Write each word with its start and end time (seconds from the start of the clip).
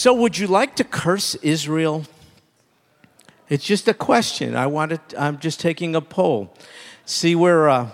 So, 0.00 0.14
would 0.14 0.38
you 0.38 0.46
like 0.46 0.76
to 0.76 0.84
curse 0.84 1.34
Israel? 1.42 2.06
It's 3.50 3.66
just 3.66 3.86
a 3.86 3.92
question. 3.92 4.56
I 4.56 4.66
want 4.66 4.92
to, 4.92 5.22
I'm 5.22 5.38
just 5.38 5.60
taking 5.60 5.94
a 5.94 6.00
poll. 6.00 6.56
See, 7.04 7.34
we're, 7.34 7.68
uh, 7.68 7.90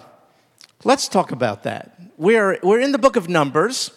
let's 0.84 1.08
talk 1.08 1.32
about 1.32 1.64
that. 1.64 2.00
We're, 2.16 2.60
we're 2.62 2.78
in 2.78 2.92
the 2.92 2.98
book 2.98 3.16
of 3.16 3.28
Numbers. 3.28 3.90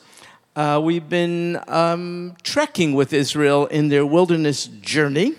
Uh, 0.55 0.81
we've 0.83 1.07
been 1.07 1.59
um, 1.67 2.35
trekking 2.41 2.95
with 2.95 3.13
Israel 3.13 3.67
in 3.67 3.89
their 3.89 4.07
wilderness 4.07 4.65
journey. 4.65 5.35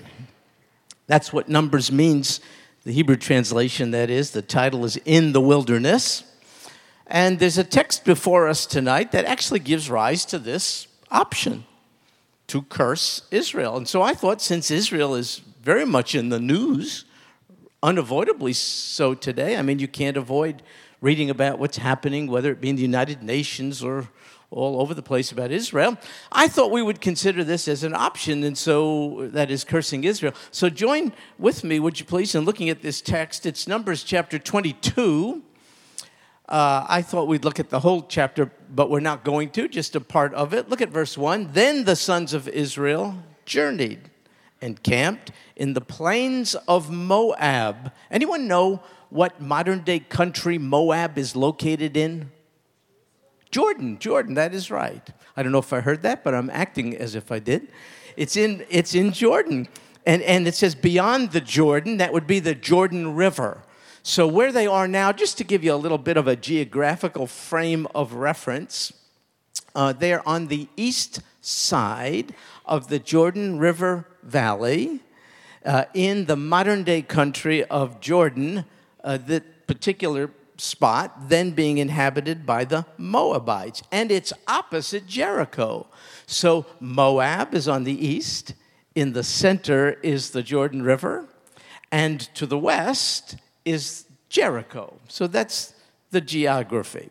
That's 1.08 1.32
what 1.32 1.48
Numbers 1.48 1.90
means, 1.90 2.38
the 2.84 2.92
Hebrew 2.92 3.16
translation, 3.16 3.90
that 3.90 4.10
is. 4.10 4.30
The 4.30 4.42
title 4.42 4.84
is 4.84 4.96
In 4.98 5.32
the 5.32 5.40
Wilderness. 5.40 6.22
And 7.08 7.40
there's 7.40 7.58
a 7.58 7.64
text 7.64 8.04
before 8.04 8.46
us 8.46 8.64
tonight 8.64 9.10
that 9.10 9.24
actually 9.24 9.58
gives 9.58 9.90
rise 9.90 10.24
to 10.26 10.38
this 10.38 10.86
option 11.10 11.64
to 12.50 12.62
curse 12.62 13.22
Israel. 13.30 13.76
And 13.76 13.88
so 13.88 14.02
I 14.02 14.12
thought, 14.12 14.42
since 14.42 14.72
Israel 14.72 15.14
is 15.14 15.40
very 15.62 15.84
much 15.84 16.16
in 16.16 16.30
the 16.30 16.40
news, 16.40 17.04
unavoidably 17.80 18.52
so 18.52 19.14
today, 19.14 19.56
I 19.56 19.62
mean, 19.62 19.78
you 19.78 19.86
can't 19.86 20.16
avoid 20.16 20.62
reading 21.00 21.30
about 21.30 21.60
what's 21.60 21.76
happening, 21.76 22.26
whether 22.26 22.50
it 22.50 22.60
be 22.60 22.68
in 22.68 22.76
the 22.76 22.82
United 22.82 23.22
Nations 23.22 23.84
or 23.84 24.08
all 24.50 24.80
over 24.80 24.94
the 24.94 25.02
place 25.02 25.30
about 25.30 25.52
Israel. 25.52 25.96
I 26.32 26.48
thought 26.48 26.72
we 26.72 26.82
would 26.82 27.00
consider 27.00 27.44
this 27.44 27.68
as 27.68 27.84
an 27.84 27.94
option, 27.94 28.42
and 28.42 28.58
so 28.58 29.28
that 29.32 29.48
is 29.48 29.62
cursing 29.62 30.02
Israel. 30.02 30.34
So 30.50 30.68
join 30.68 31.12
with 31.38 31.62
me, 31.62 31.78
would 31.78 32.00
you 32.00 32.04
please, 32.04 32.34
in 32.34 32.44
looking 32.44 32.68
at 32.68 32.82
this 32.82 33.00
text. 33.00 33.46
It's 33.46 33.68
Numbers 33.68 34.02
chapter 34.02 34.40
22. 34.40 35.44
Uh, 36.50 36.84
I 36.88 37.02
thought 37.02 37.28
we'd 37.28 37.44
look 37.44 37.60
at 37.60 37.70
the 37.70 37.78
whole 37.78 38.02
chapter, 38.02 38.50
but 38.74 38.90
we're 38.90 38.98
not 38.98 39.22
going 39.22 39.50
to, 39.50 39.68
just 39.68 39.94
a 39.94 40.00
part 40.00 40.34
of 40.34 40.52
it. 40.52 40.68
Look 40.68 40.80
at 40.80 40.88
verse 40.88 41.16
1. 41.16 41.50
Then 41.52 41.84
the 41.84 41.94
sons 41.94 42.34
of 42.34 42.48
Israel 42.48 43.14
journeyed 43.46 44.10
and 44.60 44.82
camped 44.82 45.30
in 45.54 45.74
the 45.74 45.80
plains 45.80 46.56
of 46.66 46.90
Moab. 46.90 47.92
Anyone 48.10 48.48
know 48.48 48.82
what 49.10 49.40
modern 49.40 49.82
day 49.82 50.00
country 50.00 50.58
Moab 50.58 51.16
is 51.18 51.36
located 51.36 51.96
in? 51.96 52.32
Jordan, 53.52 53.98
Jordan, 53.98 54.34
that 54.34 54.52
is 54.52 54.72
right. 54.72 55.08
I 55.36 55.44
don't 55.44 55.52
know 55.52 55.58
if 55.58 55.72
I 55.72 55.80
heard 55.80 56.02
that, 56.02 56.24
but 56.24 56.34
I'm 56.34 56.50
acting 56.50 56.96
as 56.96 57.14
if 57.14 57.30
I 57.30 57.38
did. 57.38 57.68
It's 58.16 58.36
in, 58.36 58.64
it's 58.68 58.94
in 58.94 59.12
Jordan. 59.12 59.68
And, 60.04 60.22
and 60.22 60.48
it 60.48 60.56
says 60.56 60.74
beyond 60.74 61.30
the 61.30 61.40
Jordan, 61.40 61.98
that 61.98 62.12
would 62.12 62.26
be 62.26 62.40
the 62.40 62.54
Jordan 62.54 63.14
River. 63.14 63.62
So, 64.02 64.26
where 64.26 64.50
they 64.50 64.66
are 64.66 64.88
now, 64.88 65.12
just 65.12 65.36
to 65.38 65.44
give 65.44 65.62
you 65.62 65.74
a 65.74 65.76
little 65.76 65.98
bit 65.98 66.16
of 66.16 66.26
a 66.26 66.34
geographical 66.34 67.26
frame 67.26 67.86
of 67.94 68.14
reference, 68.14 68.94
uh, 69.74 69.92
they're 69.92 70.26
on 70.26 70.46
the 70.46 70.68
east 70.74 71.20
side 71.42 72.34
of 72.64 72.88
the 72.88 72.98
Jordan 72.98 73.58
River 73.58 74.06
Valley 74.22 75.00
uh, 75.66 75.84
in 75.92 76.24
the 76.24 76.36
modern 76.36 76.82
day 76.82 77.02
country 77.02 77.62
of 77.64 78.00
Jordan, 78.00 78.64
uh, 79.04 79.18
that 79.18 79.66
particular 79.66 80.30
spot 80.56 81.28
then 81.28 81.50
being 81.50 81.76
inhabited 81.76 82.46
by 82.46 82.64
the 82.64 82.86
Moabites. 82.96 83.82
And 83.92 84.10
it's 84.10 84.32
opposite 84.48 85.06
Jericho. 85.06 85.88
So, 86.26 86.64
Moab 86.80 87.54
is 87.54 87.68
on 87.68 87.84
the 87.84 88.06
east, 88.06 88.54
in 88.94 89.12
the 89.12 89.24
center 89.24 89.92
is 90.02 90.30
the 90.30 90.42
Jordan 90.42 90.82
River, 90.82 91.28
and 91.92 92.18
to 92.34 92.46
the 92.46 92.58
west 92.58 93.36
is 93.64 94.04
Jericho. 94.28 94.98
So 95.08 95.26
that's 95.26 95.74
the 96.10 96.20
geography. 96.20 97.10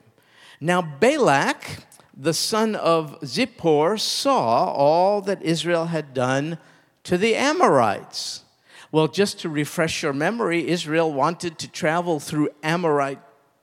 Now, 0.62 0.82
Balak, 0.82 1.84
the 2.16 2.34
son 2.34 2.76
of 2.76 3.20
Zippor, 3.22 4.00
saw 4.00 4.72
all 4.72 5.22
that 5.22 5.42
Israel 5.42 5.86
had 5.86 6.14
done 6.14 6.58
to 7.04 7.18
the 7.18 7.36
Amorites. 7.36 8.44
Well, 8.92 9.08
just 9.08 9.40
to 9.42 9.50
refresh 9.50 10.04
your 10.04 10.14
memory, 10.14 10.68
Israel 10.68 11.14
wanted 11.14 11.60
to 11.60 11.68
travel 11.68 12.20
through 12.20 12.50
Amorite 12.64 13.20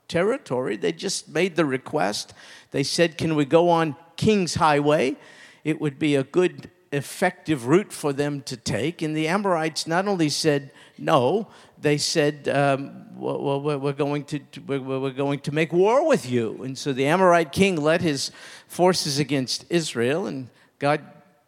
territory. 0.07 0.77
They 0.77 0.91
just 0.91 1.29
made 1.29 1.55
the 1.55 1.65
request. 1.65 2.33
They 2.71 2.83
said, 2.83 3.17
Can 3.17 3.35
we 3.35 3.45
go 3.45 3.69
on 3.69 3.95
King's 4.15 4.55
Highway? 4.55 5.17
It 5.63 5.81
would 5.81 5.99
be 5.99 6.15
a 6.15 6.23
good, 6.23 6.69
effective 6.91 7.67
route 7.67 7.91
for 7.91 8.13
them 8.13 8.41
to 8.43 8.55
take. 8.55 9.01
And 9.01 9.15
the 9.15 9.27
Amorites 9.27 9.85
not 9.85 10.07
only 10.07 10.29
said 10.29 10.71
no, 10.97 11.47
they 11.79 11.97
said, 11.97 12.47
um, 12.47 13.05
we're, 13.17 13.93
going 13.93 14.23
to, 14.25 14.39
we're 14.65 15.11
going 15.11 15.39
to 15.39 15.51
make 15.51 15.71
war 15.71 16.07
with 16.07 16.29
you. 16.29 16.61
And 16.63 16.77
so 16.77 16.93
the 16.93 17.05
Amorite 17.05 17.51
king 17.51 17.75
led 17.75 18.01
his 18.01 18.31
forces 18.67 19.19
against 19.19 19.65
Israel, 19.69 20.25
and 20.25 20.49
God 20.79 21.01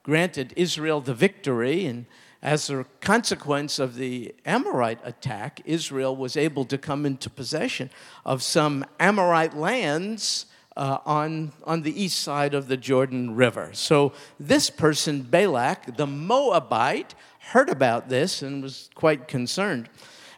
granted 0.03 0.53
Israel 0.55 1.01
the 1.01 1.13
victory. 1.13 1.85
And 1.85 2.05
as 2.41 2.69
a 2.69 2.85
consequence 3.01 3.79
of 3.79 3.95
the 3.95 4.33
Amorite 4.45 4.99
attack, 5.03 5.61
Israel 5.65 6.15
was 6.15 6.37
able 6.37 6.65
to 6.65 6.77
come 6.77 7.05
into 7.05 7.29
possession 7.29 7.89
of 8.25 8.41
some 8.41 8.85
Amorite 8.99 9.55
lands 9.55 10.45
uh, 10.77 10.99
on, 11.05 11.51
on 11.65 11.81
the 11.81 12.01
east 12.01 12.19
side 12.19 12.53
of 12.53 12.67
the 12.67 12.77
Jordan 12.77 13.35
River. 13.35 13.71
So 13.73 14.13
this 14.39 14.69
person, 14.69 15.23
Balak, 15.23 15.97
the 15.97 16.07
Moabite, 16.07 17.15
heard 17.51 17.69
about 17.69 18.09
this 18.09 18.41
and 18.41 18.63
was 18.63 18.89
quite 18.95 19.27
concerned. 19.27 19.89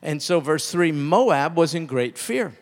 And 0.01 0.21
so, 0.21 0.39
verse 0.39 0.71
3 0.71 0.91
Moab 0.91 1.55
was 1.55 1.75
in 1.75 1.85
great 1.85 2.17
fear 2.17 2.53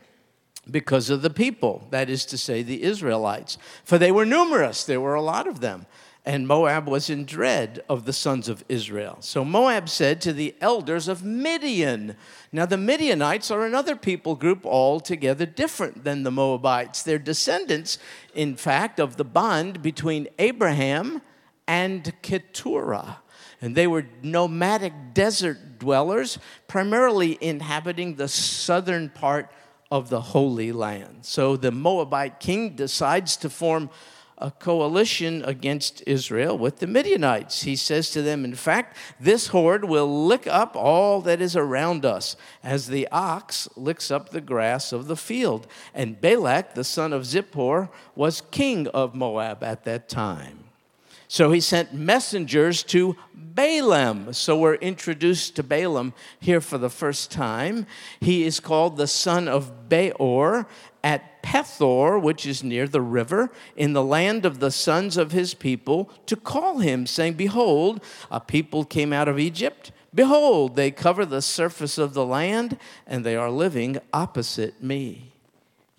because 0.70 1.10
of 1.10 1.22
the 1.22 1.30
people, 1.30 1.88
that 1.90 2.10
is 2.10 2.26
to 2.26 2.38
say, 2.38 2.62
the 2.62 2.84
Israelites. 2.84 3.58
For 3.84 3.98
they 3.98 4.12
were 4.12 4.26
numerous, 4.26 4.84
there 4.84 5.02
were 5.02 5.16
a 5.16 5.22
lot 5.22 5.48
of 5.48 5.62
them. 5.62 5.86
And 6.26 6.48
Moab 6.48 6.88
was 6.88 7.10
in 7.10 7.26
dread 7.26 7.82
of 7.90 8.06
the 8.06 8.14
sons 8.14 8.50
of 8.50 8.64
Israel. 8.68 9.18
So 9.22 9.44
Moab 9.44 9.90
said 9.90 10.22
to 10.22 10.34
the 10.34 10.54
elders 10.62 11.08
of 11.08 11.24
Midian. 11.24 12.16
Now, 12.52 12.66
the 12.66 12.78
Midianites 12.78 13.50
are 13.50 13.66
another 13.66 13.96
people 13.96 14.36
group 14.36 14.66
altogether 14.66 15.46
different 15.46 16.04
than 16.04 16.24
the 16.24 16.32
Moabites. 16.32 17.02
They're 17.02 17.18
descendants, 17.18 17.98
in 18.36 18.58
fact, 18.58 19.00
of 19.00 19.16
the 19.16 19.24
bond 19.24 19.82
between 19.82 20.28
Abraham 20.38 21.22
and 21.68 22.14
Keturah 22.22 23.20
and 23.62 23.76
they 23.76 23.88
were 23.88 24.06
nomadic 24.22 24.94
desert 25.14 25.69
dwellers, 25.80 26.38
primarily 26.68 27.38
inhabiting 27.42 28.16
the 28.16 28.28
southern 28.28 29.10
part 29.10 29.52
of 29.92 30.10
the 30.10 30.22
Holy 30.22 30.72
Land. 30.72 31.26
So 31.26 31.58
the 31.58 31.72
Moabite 31.72 32.40
king 32.40 32.76
decides 32.76 33.38
to 33.38 33.50
form 33.50 33.90
a 34.40 34.52
coalition 34.52 35.44
against 35.44 36.02
Israel 36.08 36.58
with 36.58 36.78
the 36.78 36.88
Midianites. 36.88 37.64
He 37.64 37.76
says 37.76 38.10
to 38.12 38.22
them, 38.22 38.46
In 38.46 38.56
fact, 38.56 38.96
this 39.20 39.48
horde 39.48 39.86
will 39.86 40.26
lick 40.26 40.48
up 40.48 40.76
all 40.76 41.22
that 41.22 41.42
is 41.42 41.56
around 41.56 42.06
us, 42.06 42.38
as 42.64 42.88
the 42.88 43.08
ox 43.12 43.68
licks 43.76 44.10
up 44.10 44.30
the 44.30 44.42
grass 44.42 44.94
of 44.94 45.08
the 45.08 45.18
field. 45.18 45.68
And 45.94 46.22
Balak, 46.22 46.74
the 46.74 46.84
son 46.86 47.12
of 47.12 47.24
Zippor, 47.24 47.90
was 48.16 48.42
king 48.42 48.88
of 48.88 49.14
Moab 49.14 49.62
at 49.64 49.84
that 49.84 50.08
time. 50.08 50.59
So 51.32 51.52
he 51.52 51.62
sent 51.62 51.94
messengers 51.94 52.82
to 52.86 53.16
Balaam. 53.36 54.34
So 54.34 54.58
we're 54.58 54.74
introduced 54.74 55.56
to 55.58 55.64
Balaam 55.64 56.14
here 56.40 56.60
for 56.60 56.80
the 56.80 56.90
first 56.90 57.30
time. 57.30 57.86
He 58.20 58.44
is 58.46 58.60
called 58.60 58.98
the 58.98 59.06
son 59.06 59.48
of 59.48 59.88
Beor 59.88 60.66
at 61.04 61.44
Pethor, 61.44 62.20
which 62.20 62.48
is 62.48 62.64
near 62.64 62.88
the 62.88 63.02
river, 63.02 63.52
in 63.76 63.94
the 63.94 64.04
land 64.04 64.44
of 64.44 64.60
the 64.60 64.72
sons 64.72 65.18
of 65.18 65.32
his 65.32 65.54
people, 65.54 66.10
to 66.26 66.36
call 66.36 66.80
him, 66.80 67.06
saying, 67.06 67.36
Behold, 67.36 68.04
a 68.32 68.40
people 68.40 68.84
came 68.84 69.14
out 69.14 69.28
of 69.28 69.38
Egypt. 69.38 69.92
Behold, 70.12 70.76
they 70.76 70.90
cover 70.90 71.28
the 71.28 71.44
surface 71.44 72.00
of 72.00 72.16
the 72.16 72.26
land, 72.26 72.80
and 73.06 73.24
they 73.24 73.36
are 73.36 73.52
living 73.52 74.00
opposite 74.12 74.82
me. 74.82 75.36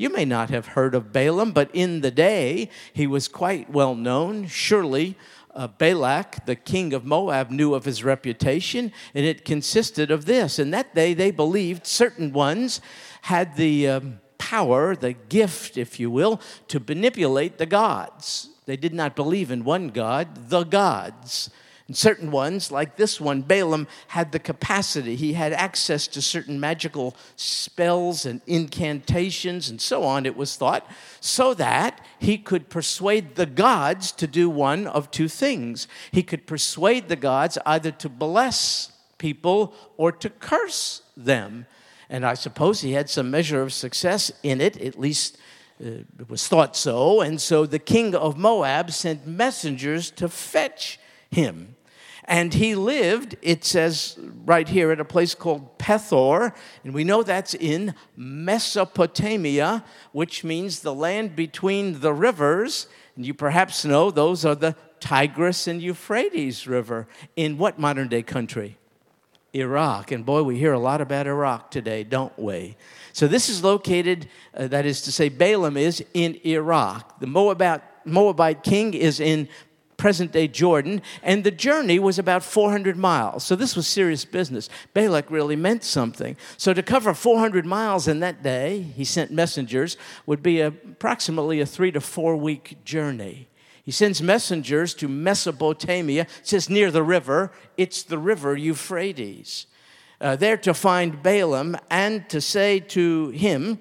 You 0.00 0.08
may 0.08 0.24
not 0.24 0.48
have 0.48 0.68
heard 0.68 0.94
of 0.94 1.12
Balaam, 1.12 1.52
but 1.52 1.68
in 1.74 2.00
the 2.00 2.10
day 2.10 2.70
he 2.94 3.06
was 3.06 3.28
quite 3.28 3.68
well 3.68 3.94
known. 3.94 4.46
Surely 4.46 5.14
uh, 5.54 5.66
Balak, 5.66 6.46
the 6.46 6.56
king 6.56 6.94
of 6.94 7.04
Moab, 7.04 7.50
knew 7.50 7.74
of 7.74 7.84
his 7.84 8.02
reputation, 8.02 8.92
and 9.14 9.26
it 9.26 9.44
consisted 9.44 10.10
of 10.10 10.24
this. 10.24 10.58
In 10.58 10.70
that 10.70 10.94
day, 10.94 11.12
they 11.12 11.30
believed 11.30 11.86
certain 11.86 12.32
ones 12.32 12.80
had 13.20 13.56
the 13.56 13.88
um, 13.88 14.20
power, 14.38 14.96
the 14.96 15.12
gift, 15.12 15.76
if 15.76 16.00
you 16.00 16.10
will, 16.10 16.40
to 16.68 16.80
manipulate 16.80 17.58
the 17.58 17.66
gods. 17.66 18.48
They 18.64 18.78
did 18.78 18.94
not 18.94 19.14
believe 19.14 19.50
in 19.50 19.64
one 19.64 19.88
God, 19.88 20.48
the 20.48 20.64
gods. 20.64 21.50
And 21.90 21.96
certain 21.96 22.30
ones, 22.30 22.70
like 22.70 22.94
this 22.94 23.20
one, 23.20 23.42
Balaam, 23.42 23.88
had 24.06 24.30
the 24.30 24.38
capacity. 24.38 25.16
He 25.16 25.32
had 25.32 25.52
access 25.52 26.06
to 26.06 26.22
certain 26.22 26.60
magical 26.60 27.16
spells 27.34 28.24
and 28.24 28.40
incantations 28.46 29.68
and 29.68 29.80
so 29.80 30.04
on, 30.04 30.24
it 30.24 30.36
was 30.36 30.54
thought, 30.54 30.88
so 31.18 31.52
that 31.54 32.00
he 32.20 32.38
could 32.38 32.68
persuade 32.68 33.34
the 33.34 33.44
gods 33.44 34.12
to 34.12 34.28
do 34.28 34.48
one 34.48 34.86
of 34.86 35.10
two 35.10 35.26
things. 35.26 35.88
He 36.12 36.22
could 36.22 36.46
persuade 36.46 37.08
the 37.08 37.16
gods 37.16 37.58
either 37.66 37.90
to 37.90 38.08
bless 38.08 38.92
people 39.18 39.74
or 39.96 40.12
to 40.12 40.30
curse 40.30 41.02
them. 41.16 41.66
And 42.08 42.24
I 42.24 42.34
suppose 42.34 42.82
he 42.82 42.92
had 42.92 43.10
some 43.10 43.32
measure 43.32 43.62
of 43.62 43.72
success 43.72 44.30
in 44.44 44.60
it, 44.60 44.80
at 44.80 44.96
least 44.96 45.38
uh, 45.84 46.04
it 46.20 46.30
was 46.30 46.46
thought 46.46 46.76
so. 46.76 47.20
And 47.20 47.40
so 47.40 47.66
the 47.66 47.80
king 47.80 48.14
of 48.14 48.38
Moab 48.38 48.92
sent 48.92 49.26
messengers 49.26 50.12
to 50.12 50.28
fetch 50.28 51.00
him. 51.32 51.69
And 52.30 52.54
he 52.54 52.76
lived, 52.76 53.36
it 53.42 53.64
says 53.64 54.16
right 54.46 54.68
here, 54.68 54.92
at 54.92 55.00
a 55.00 55.04
place 55.04 55.34
called 55.34 55.76
Pethor. 55.78 56.54
And 56.84 56.94
we 56.94 57.02
know 57.02 57.24
that's 57.24 57.54
in 57.54 57.92
Mesopotamia, 58.16 59.84
which 60.12 60.44
means 60.44 60.78
the 60.78 60.94
land 60.94 61.34
between 61.34 61.98
the 61.98 62.12
rivers. 62.12 62.86
And 63.16 63.26
you 63.26 63.34
perhaps 63.34 63.84
know 63.84 64.12
those 64.12 64.44
are 64.44 64.54
the 64.54 64.76
Tigris 65.00 65.66
and 65.66 65.82
Euphrates 65.82 66.68
River. 66.68 67.08
In 67.34 67.58
what 67.58 67.80
modern 67.80 68.06
day 68.06 68.22
country? 68.22 68.78
Iraq. 69.52 70.12
And 70.12 70.24
boy, 70.24 70.44
we 70.44 70.56
hear 70.56 70.72
a 70.72 70.78
lot 70.78 71.00
about 71.00 71.26
Iraq 71.26 71.72
today, 71.72 72.04
don't 72.04 72.38
we? 72.38 72.76
So 73.12 73.26
this 73.26 73.48
is 73.48 73.64
located, 73.64 74.28
uh, 74.54 74.68
that 74.68 74.86
is 74.86 75.02
to 75.02 75.10
say, 75.10 75.30
Balaam 75.30 75.76
is 75.76 76.04
in 76.14 76.38
Iraq. 76.46 77.18
The 77.18 77.26
Moabite, 77.26 77.82
Moabite 78.04 78.62
king 78.62 78.94
is 78.94 79.18
in 79.18 79.48
present 80.00 80.32
day 80.32 80.48
Jordan, 80.48 81.02
and 81.22 81.44
the 81.44 81.50
journey 81.50 81.98
was 81.98 82.18
about 82.18 82.42
400 82.42 82.96
miles. 82.96 83.44
So 83.44 83.54
this 83.54 83.76
was 83.76 83.86
serious 83.86 84.24
business. 84.24 84.70
Balak 84.94 85.30
really 85.30 85.56
meant 85.56 85.84
something. 85.84 86.38
So 86.56 86.72
to 86.72 86.82
cover 86.82 87.12
400 87.12 87.66
miles 87.66 88.08
in 88.08 88.20
that 88.20 88.42
day, 88.42 88.80
he 88.80 89.04
sent 89.04 89.30
messengers, 89.30 89.98
would 90.24 90.42
be 90.42 90.62
approximately 90.62 91.60
a 91.60 91.66
three 91.66 91.92
to 91.92 92.00
four 92.00 92.34
week 92.34 92.82
journey. 92.82 93.48
He 93.84 93.90
sends 93.90 94.22
messengers 94.22 94.94
to 94.94 95.06
Mesopotamia, 95.06 96.26
says 96.42 96.70
near 96.70 96.90
the 96.90 97.02
river. 97.02 97.52
It's 97.76 98.02
the 98.02 98.18
river 98.18 98.56
Euphrates. 98.56 99.66
Uh, 100.18 100.34
there 100.34 100.56
to 100.56 100.72
find 100.72 101.22
Balaam 101.22 101.76
and 101.90 102.26
to 102.30 102.40
say 102.40 102.80
to 102.80 103.28
him, 103.30 103.80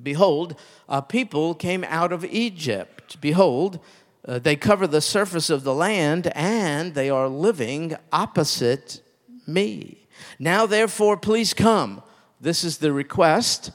Behold, 0.00 0.56
a 0.88 1.02
people 1.02 1.54
came 1.54 1.82
out 1.84 2.12
of 2.12 2.24
Egypt. 2.24 3.20
Behold, 3.20 3.80
uh, 4.26 4.38
they 4.38 4.56
cover 4.56 4.86
the 4.86 5.00
surface 5.00 5.50
of 5.50 5.64
the 5.64 5.74
land 5.74 6.30
and 6.34 6.94
they 6.94 7.10
are 7.10 7.28
living 7.28 7.96
opposite 8.12 9.02
me. 9.46 10.06
Now, 10.38 10.66
therefore, 10.66 11.16
please 11.16 11.54
come. 11.54 12.02
This 12.40 12.64
is 12.64 12.78
the 12.78 12.92
request 12.92 13.72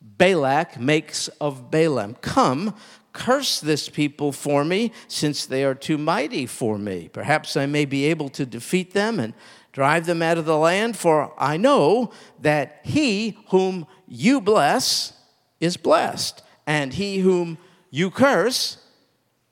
Balak 0.00 0.78
makes 0.78 1.28
of 1.40 1.70
Balaam. 1.70 2.16
Come, 2.20 2.74
curse 3.12 3.60
this 3.60 3.88
people 3.88 4.32
for 4.32 4.64
me, 4.64 4.92
since 5.06 5.46
they 5.46 5.64
are 5.64 5.74
too 5.74 5.98
mighty 5.98 6.46
for 6.46 6.78
me. 6.78 7.08
Perhaps 7.12 7.56
I 7.56 7.66
may 7.66 7.84
be 7.84 8.06
able 8.06 8.28
to 8.30 8.44
defeat 8.44 8.92
them 8.92 9.20
and 9.20 9.32
drive 9.72 10.06
them 10.06 10.22
out 10.22 10.38
of 10.38 10.44
the 10.44 10.58
land, 10.58 10.96
for 10.96 11.32
I 11.38 11.56
know 11.56 12.10
that 12.40 12.80
he 12.82 13.38
whom 13.48 13.86
you 14.06 14.40
bless 14.40 15.12
is 15.60 15.76
blessed, 15.76 16.42
and 16.66 16.94
he 16.94 17.18
whom 17.18 17.58
you 17.90 18.10
curse 18.10 18.78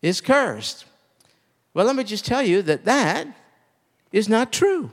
is 0.03 0.21
cursed. 0.21 0.85
Well, 1.75 1.87
let 1.87 1.97
me 1.97 2.05
just 2.05 2.25
tell 2.25 2.43
you 2.43 2.63
that 2.63 2.85
that 2.85 3.27
is 4.13 4.29
not 4.29 4.53
true. 4.53 4.91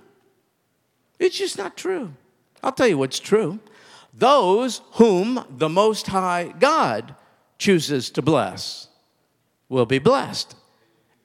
It's 1.20 1.38
just 1.38 1.58
not 1.58 1.78
true. 1.78 2.14
I'll 2.62 2.72
tell 2.72 2.88
you 2.88 2.98
what's 2.98 3.20
true. 3.20 3.60
Those 4.14 4.82
whom 4.94 5.46
the 5.50 5.70
Most 5.70 6.08
High 6.08 6.54
God 6.60 7.16
chooses 7.58 8.10
to 8.12 8.22
bless 8.22 8.88
will 9.70 9.86
be 9.86 10.00
blessed. 10.00 10.56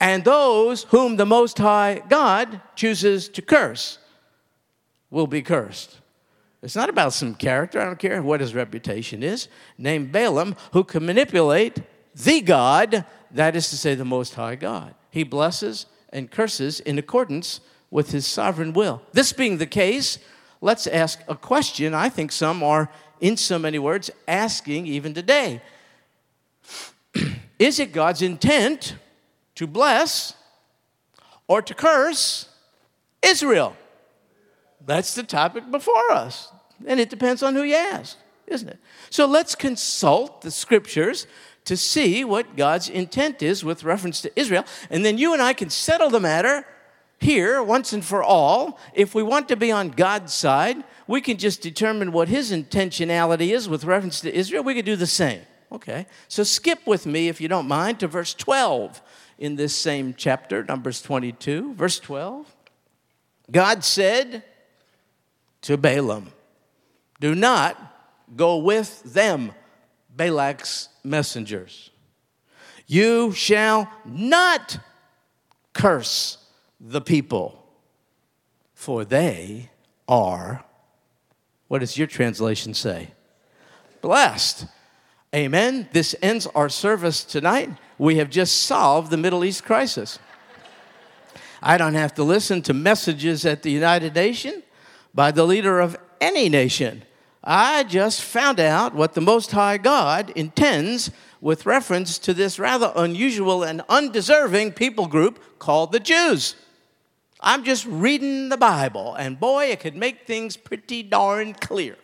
And 0.00 0.24
those 0.24 0.84
whom 0.84 1.16
the 1.16 1.26
Most 1.26 1.58
High 1.58 2.02
God 2.08 2.60
chooses 2.76 3.28
to 3.30 3.42
curse 3.42 3.98
will 5.10 5.26
be 5.26 5.42
cursed. 5.42 5.98
It's 6.62 6.76
not 6.76 6.88
about 6.88 7.12
some 7.12 7.34
character, 7.34 7.80
I 7.80 7.84
don't 7.84 7.98
care 7.98 8.22
what 8.22 8.40
his 8.40 8.54
reputation 8.54 9.22
is, 9.22 9.48
named 9.76 10.10
Balaam, 10.12 10.56
who 10.72 10.82
can 10.82 11.06
manipulate 11.06 11.82
the 12.14 12.40
God 12.40 13.04
that 13.32 13.56
is 13.56 13.70
to 13.70 13.76
say, 13.76 13.94
the 13.94 14.04
Most 14.04 14.34
High 14.34 14.56
God. 14.56 14.94
He 15.10 15.22
blesses 15.22 15.86
and 16.10 16.30
curses 16.30 16.80
in 16.80 16.98
accordance 16.98 17.60
with 17.90 18.10
his 18.10 18.26
sovereign 18.26 18.72
will. 18.72 19.02
This 19.12 19.32
being 19.32 19.58
the 19.58 19.66
case, 19.66 20.18
let's 20.60 20.86
ask 20.86 21.20
a 21.28 21.34
question 21.34 21.94
I 21.94 22.08
think 22.08 22.32
some 22.32 22.62
are, 22.62 22.90
in 23.20 23.36
so 23.36 23.58
many 23.58 23.78
words, 23.78 24.10
asking 24.26 24.86
even 24.86 25.14
today. 25.14 25.60
Is 27.58 27.80
it 27.80 27.92
God's 27.92 28.22
intent 28.22 28.94
to 29.56 29.66
bless 29.66 30.34
or 31.48 31.62
to 31.62 31.74
curse 31.74 32.48
Israel? 33.22 33.76
That's 34.84 35.14
the 35.14 35.24
topic 35.24 35.70
before 35.70 36.12
us. 36.12 36.52
And 36.86 37.00
it 37.00 37.10
depends 37.10 37.42
on 37.42 37.54
who 37.54 37.62
you 37.62 37.74
ask, 37.74 38.16
isn't 38.46 38.68
it? 38.68 38.78
So 39.10 39.26
let's 39.26 39.54
consult 39.54 40.42
the 40.42 40.50
scriptures 40.50 41.26
to 41.68 41.76
see 41.76 42.24
what 42.24 42.56
God's 42.56 42.88
intent 42.88 43.42
is 43.42 43.62
with 43.62 43.84
reference 43.84 44.22
to 44.22 44.40
Israel. 44.40 44.64
And 44.88 45.04
then 45.04 45.18
you 45.18 45.34
and 45.34 45.42
I 45.42 45.52
can 45.52 45.68
settle 45.68 46.08
the 46.08 46.18
matter 46.18 46.64
here 47.20 47.62
once 47.62 47.92
and 47.92 48.02
for 48.02 48.22
all. 48.22 48.78
If 48.94 49.14
we 49.14 49.22
want 49.22 49.48
to 49.48 49.56
be 49.56 49.70
on 49.70 49.90
God's 49.90 50.32
side, 50.32 50.82
we 51.06 51.20
can 51.20 51.36
just 51.36 51.60
determine 51.60 52.10
what 52.10 52.28
his 52.28 52.52
intentionality 52.52 53.52
is 53.54 53.68
with 53.68 53.84
reference 53.84 54.22
to 54.22 54.34
Israel. 54.34 54.64
We 54.64 54.74
could 54.74 54.86
do 54.86 54.96
the 54.96 55.06
same. 55.06 55.42
Okay. 55.70 56.06
So 56.26 56.42
skip 56.42 56.86
with 56.86 57.04
me, 57.04 57.28
if 57.28 57.38
you 57.38 57.48
don't 57.48 57.68
mind, 57.68 58.00
to 58.00 58.08
verse 58.08 58.32
12 58.32 59.02
in 59.36 59.56
this 59.56 59.74
same 59.76 60.14
chapter, 60.16 60.64
Numbers 60.64 61.02
22. 61.02 61.74
Verse 61.74 62.00
12. 62.00 62.56
God 63.50 63.84
said 63.84 64.42
to 65.60 65.76
Balaam, 65.76 66.32
Do 67.20 67.34
not 67.34 67.76
go 68.34 68.56
with 68.56 69.02
them 69.02 69.52
Balak's 70.18 70.88
messengers. 71.02 71.90
You 72.86 73.32
shall 73.32 73.90
not 74.04 74.78
curse 75.72 76.38
the 76.80 77.00
people, 77.00 77.64
for 78.74 79.04
they 79.04 79.70
are, 80.06 80.64
what 81.68 81.78
does 81.80 81.96
your 81.96 82.06
translation 82.06 82.74
say? 82.74 83.12
Blessed. 84.00 84.66
Amen. 85.34 85.88
This 85.92 86.14
ends 86.22 86.46
our 86.48 86.68
service 86.68 87.22
tonight. 87.22 87.70
We 87.98 88.16
have 88.16 88.30
just 88.30 88.62
solved 88.62 89.10
the 89.10 89.16
Middle 89.16 89.44
East 89.44 89.64
crisis. 89.64 90.18
I 91.62 91.76
don't 91.76 91.94
have 91.94 92.14
to 92.14 92.22
listen 92.22 92.62
to 92.62 92.72
messages 92.72 93.44
at 93.44 93.62
the 93.62 93.70
United 93.70 94.14
Nations 94.14 94.62
by 95.14 95.30
the 95.30 95.44
leader 95.44 95.80
of 95.80 95.96
any 96.20 96.48
nation. 96.48 97.02
I 97.42 97.84
just 97.84 98.22
found 98.22 98.58
out 98.58 98.94
what 98.94 99.14
the 99.14 99.20
Most 99.20 99.52
High 99.52 99.78
God 99.78 100.30
intends 100.30 101.10
with 101.40 101.66
reference 101.66 102.18
to 102.18 102.34
this 102.34 102.58
rather 102.58 102.92
unusual 102.96 103.62
and 103.62 103.82
undeserving 103.88 104.72
people 104.72 105.06
group 105.06 105.58
called 105.58 105.92
the 105.92 106.00
Jews. 106.00 106.56
I'm 107.40 107.62
just 107.62 107.86
reading 107.86 108.48
the 108.48 108.56
Bible, 108.56 109.14
and 109.14 109.38
boy, 109.38 109.66
it 109.66 109.80
could 109.80 109.94
make 109.94 110.26
things 110.26 110.56
pretty 110.56 111.04
darn 111.04 111.54
clear. 111.54 111.96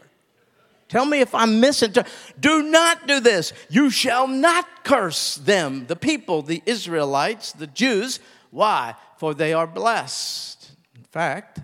Tell 0.88 1.04
me 1.04 1.20
if 1.20 1.34
I'm 1.34 1.58
missing. 1.58 1.92
Do 2.38 2.62
not 2.62 3.08
do 3.08 3.18
this. 3.18 3.52
You 3.68 3.90
shall 3.90 4.28
not 4.28 4.84
curse 4.84 5.34
them, 5.34 5.86
the 5.86 5.96
people, 5.96 6.42
the 6.42 6.62
Israelites, 6.66 7.52
the 7.52 7.66
Jews. 7.66 8.20
Why? 8.50 8.94
For 9.16 9.34
they 9.34 9.52
are 9.52 9.66
blessed. 9.66 10.70
In 10.94 11.02
fact, 11.02 11.60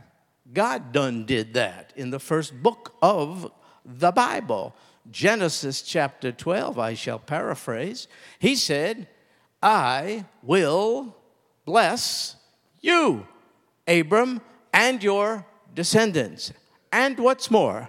God 0.53 0.91
done 0.91 1.27
did 1.27 1.55
that 1.55 1.93
in 1.95 2.11
the 2.11 2.19
first 2.19 2.61
book 2.61 2.95
of 3.01 3.53
the 3.99 4.13
Bible. 4.13 4.75
Genesis 5.11 5.83
chapter 5.83 6.31
12, 6.31 6.79
I 6.79 6.95
shall 6.95 7.19
paraphrase. 7.19 8.07
He 8.39 8.55
said, 8.55 9.09
I 9.63 10.25
will 10.43 11.17
bless 11.65 12.37
you, 12.81 13.27
Abram, 13.87 14.41
and 14.73 15.03
your 15.03 15.47
descendants. 15.75 16.53
And 16.93 17.19
what's 17.19 17.51
more, 17.51 17.89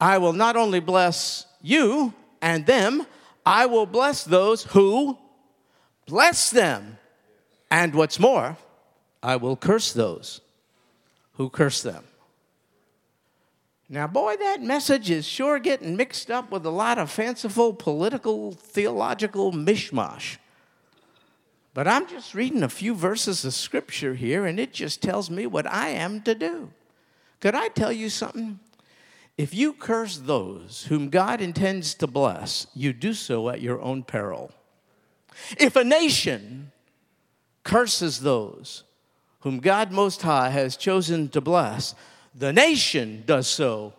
I 0.00 0.18
will 0.18 0.32
not 0.32 0.56
only 0.56 0.80
bless 0.80 1.46
you 1.60 2.12
and 2.40 2.66
them, 2.66 3.06
I 3.44 3.66
will 3.66 3.86
bless 3.86 4.24
those 4.24 4.64
who 4.64 5.18
bless 6.06 6.50
them. 6.50 6.98
And 7.70 7.94
what's 7.94 8.18
more, 8.18 8.56
I 9.22 9.36
will 9.36 9.56
curse 9.56 9.92
those 9.92 10.40
who 11.34 11.48
curse 11.48 11.82
them. 11.82 12.04
Now, 13.92 14.06
boy, 14.06 14.36
that 14.38 14.62
message 14.62 15.10
is 15.10 15.26
sure 15.26 15.58
getting 15.58 15.98
mixed 15.98 16.30
up 16.30 16.50
with 16.50 16.64
a 16.64 16.70
lot 16.70 16.96
of 16.96 17.10
fanciful 17.10 17.74
political, 17.74 18.52
theological 18.52 19.52
mishmash. 19.52 20.38
But 21.74 21.86
I'm 21.86 22.08
just 22.08 22.34
reading 22.34 22.62
a 22.62 22.70
few 22.70 22.94
verses 22.94 23.44
of 23.44 23.52
scripture 23.52 24.14
here, 24.14 24.46
and 24.46 24.58
it 24.58 24.72
just 24.72 25.02
tells 25.02 25.28
me 25.28 25.46
what 25.46 25.66
I 25.66 25.90
am 25.90 26.22
to 26.22 26.34
do. 26.34 26.70
Could 27.40 27.54
I 27.54 27.68
tell 27.68 27.92
you 27.92 28.08
something? 28.08 28.60
If 29.36 29.52
you 29.52 29.74
curse 29.74 30.16
those 30.16 30.86
whom 30.88 31.10
God 31.10 31.42
intends 31.42 31.92
to 31.96 32.06
bless, 32.06 32.68
you 32.74 32.94
do 32.94 33.12
so 33.12 33.50
at 33.50 33.60
your 33.60 33.78
own 33.82 34.04
peril. 34.04 34.52
If 35.58 35.76
a 35.76 35.84
nation 35.84 36.72
curses 37.62 38.20
those 38.20 38.84
whom 39.40 39.58
God 39.58 39.92
Most 39.92 40.22
High 40.22 40.48
has 40.48 40.78
chosen 40.78 41.28
to 41.28 41.42
bless, 41.42 41.94
the 42.34 42.52
nation 42.52 43.24
does 43.26 43.46
so 43.46 43.94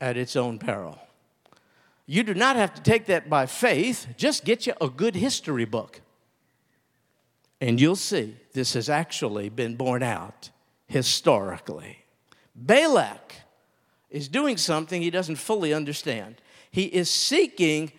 at 0.00 0.16
its 0.16 0.36
own 0.36 0.58
peril. 0.58 0.98
You 2.06 2.22
do 2.22 2.34
not 2.34 2.56
have 2.56 2.74
to 2.74 2.82
take 2.82 3.06
that 3.06 3.28
by 3.28 3.46
faith, 3.46 4.06
just 4.16 4.44
get 4.44 4.66
you 4.66 4.74
a 4.80 4.88
good 4.88 5.14
history 5.14 5.64
book 5.66 6.00
And 7.60 7.80
you'll 7.80 7.96
see 7.96 8.36
this 8.52 8.74
has 8.74 8.88
actually 8.88 9.48
been 9.48 9.76
borne 9.76 10.02
out 10.02 10.50
historically. 10.86 12.04
Balak 12.54 13.34
is 14.10 14.28
doing 14.28 14.56
something 14.56 15.02
he 15.02 15.10
doesn't 15.10 15.36
fully 15.36 15.74
understand. 15.74 16.36
He 16.70 16.84
is 16.84 17.10
seeking 17.10 17.92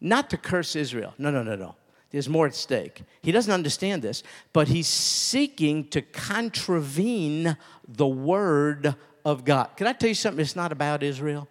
not 0.00 0.30
to 0.30 0.36
curse 0.36 0.76
Israel. 0.76 1.14
No, 1.18 1.30
no, 1.30 1.42
no, 1.42 1.56
no. 1.56 1.74
There's 2.10 2.28
more 2.28 2.46
at 2.46 2.54
stake. 2.54 3.02
He 3.22 3.32
doesn't 3.32 3.52
understand 3.52 4.02
this, 4.02 4.22
but 4.52 4.68
he's 4.68 4.86
seeking 4.86 5.88
to 5.88 6.00
contravene 6.00 7.56
the 7.86 8.06
word 8.06 8.94
of 9.28 9.44
God. 9.44 9.68
Can 9.76 9.86
I 9.86 9.92
tell 9.92 10.08
you 10.08 10.14
something? 10.14 10.40
It's 10.40 10.56
not 10.56 10.72
about 10.72 11.02
Israel, 11.02 11.48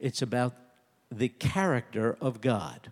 it's 0.00 0.22
about 0.22 0.54
the 1.12 1.28
character 1.28 2.16
of 2.20 2.40
God. 2.40 2.90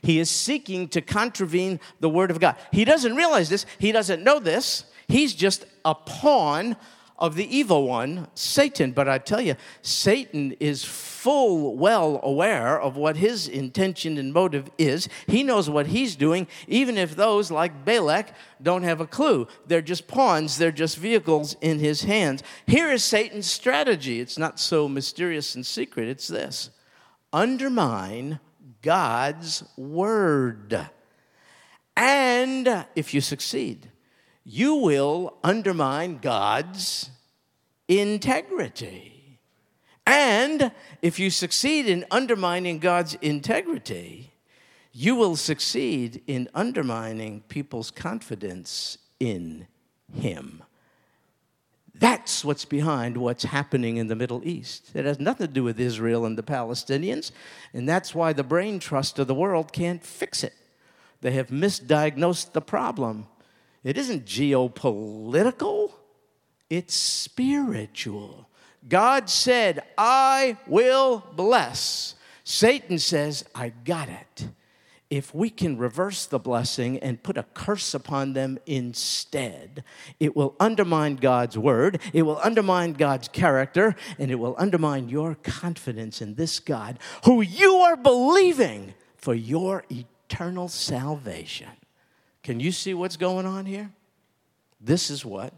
He 0.00 0.20
is 0.20 0.30
seeking 0.30 0.86
to 0.90 1.00
contravene 1.00 1.80
the 1.98 2.08
word 2.08 2.30
of 2.30 2.38
God. 2.38 2.54
He 2.70 2.84
doesn't 2.84 3.16
realize 3.16 3.48
this, 3.48 3.66
he 3.80 3.90
doesn't 3.90 4.22
know 4.22 4.38
this. 4.38 4.84
He's 5.08 5.34
just 5.34 5.64
a 5.84 5.94
pawn 5.94 6.76
of 7.18 7.34
the 7.34 7.56
evil 7.56 7.86
one, 7.86 8.28
Satan. 8.34 8.92
But 8.92 9.08
I 9.08 9.18
tell 9.18 9.40
you, 9.40 9.56
Satan 9.82 10.52
is 10.60 10.84
full 10.84 11.76
well 11.76 12.20
aware 12.22 12.80
of 12.80 12.96
what 12.96 13.16
his 13.16 13.48
intention 13.48 14.18
and 14.18 14.32
motive 14.32 14.70
is. 14.78 15.08
He 15.26 15.42
knows 15.42 15.68
what 15.68 15.88
he's 15.88 16.14
doing, 16.14 16.46
even 16.68 16.96
if 16.96 17.16
those 17.16 17.50
like 17.50 17.84
Balak 17.84 18.32
don't 18.62 18.84
have 18.84 19.00
a 19.00 19.06
clue. 19.06 19.48
They're 19.66 19.82
just 19.82 20.06
pawns, 20.06 20.58
they're 20.58 20.70
just 20.70 20.96
vehicles 20.96 21.56
in 21.60 21.80
his 21.80 22.02
hands. 22.02 22.42
Here 22.66 22.90
is 22.90 23.02
Satan's 23.02 23.50
strategy. 23.50 24.20
It's 24.20 24.38
not 24.38 24.60
so 24.60 24.88
mysterious 24.88 25.54
and 25.54 25.66
secret, 25.66 26.08
it's 26.08 26.28
this 26.28 26.70
undermine 27.32 28.40
God's 28.80 29.64
word. 29.76 30.88
And 31.96 32.86
if 32.94 33.12
you 33.12 33.20
succeed, 33.20 33.90
you 34.50 34.76
will 34.76 35.36
undermine 35.44 36.16
God's 36.16 37.10
integrity. 37.86 39.38
And 40.06 40.72
if 41.02 41.18
you 41.18 41.28
succeed 41.28 41.86
in 41.86 42.06
undermining 42.10 42.78
God's 42.78 43.12
integrity, 43.20 44.32
you 44.90 45.16
will 45.16 45.36
succeed 45.36 46.22
in 46.26 46.48
undermining 46.54 47.42
people's 47.48 47.90
confidence 47.90 48.96
in 49.20 49.66
Him. 50.14 50.62
That's 51.94 52.42
what's 52.42 52.64
behind 52.64 53.18
what's 53.18 53.44
happening 53.44 53.98
in 53.98 54.06
the 54.06 54.16
Middle 54.16 54.40
East. 54.48 54.92
It 54.94 55.04
has 55.04 55.20
nothing 55.20 55.48
to 55.48 55.52
do 55.52 55.64
with 55.64 55.78
Israel 55.78 56.24
and 56.24 56.38
the 56.38 56.42
Palestinians, 56.42 57.32
and 57.74 57.86
that's 57.86 58.14
why 58.14 58.32
the 58.32 58.44
brain 58.44 58.78
trust 58.78 59.18
of 59.18 59.26
the 59.26 59.34
world 59.34 59.74
can't 59.74 60.02
fix 60.02 60.42
it. 60.42 60.54
They 61.20 61.32
have 61.32 61.48
misdiagnosed 61.48 62.52
the 62.52 62.62
problem. 62.62 63.26
It 63.84 63.96
isn't 63.96 64.24
geopolitical, 64.24 65.92
it's 66.68 66.94
spiritual. 66.94 68.48
God 68.88 69.28
said, 69.28 69.82
I 69.96 70.56
will 70.66 71.24
bless. 71.34 72.14
Satan 72.44 72.98
says, 72.98 73.44
I 73.54 73.70
got 73.70 74.08
it. 74.08 74.48
If 75.10 75.34
we 75.34 75.48
can 75.48 75.78
reverse 75.78 76.26
the 76.26 76.38
blessing 76.38 76.98
and 76.98 77.22
put 77.22 77.38
a 77.38 77.42
curse 77.54 77.94
upon 77.94 78.34
them 78.34 78.58
instead, 78.66 79.82
it 80.20 80.36
will 80.36 80.54
undermine 80.60 81.16
God's 81.16 81.56
word, 81.56 81.98
it 82.12 82.22
will 82.22 82.38
undermine 82.42 82.92
God's 82.92 83.28
character, 83.28 83.96
and 84.18 84.30
it 84.30 84.34
will 84.34 84.54
undermine 84.58 85.08
your 85.08 85.34
confidence 85.36 86.20
in 86.20 86.34
this 86.34 86.60
God 86.60 86.98
who 87.24 87.40
you 87.40 87.76
are 87.76 87.96
believing 87.96 88.92
for 89.16 89.34
your 89.34 89.84
eternal 89.90 90.68
salvation. 90.68 91.68
Can 92.42 92.60
you 92.60 92.72
see 92.72 92.94
what's 92.94 93.16
going 93.16 93.46
on 93.46 93.66
here? 93.66 93.90
This 94.80 95.10
is 95.10 95.24
what 95.24 95.52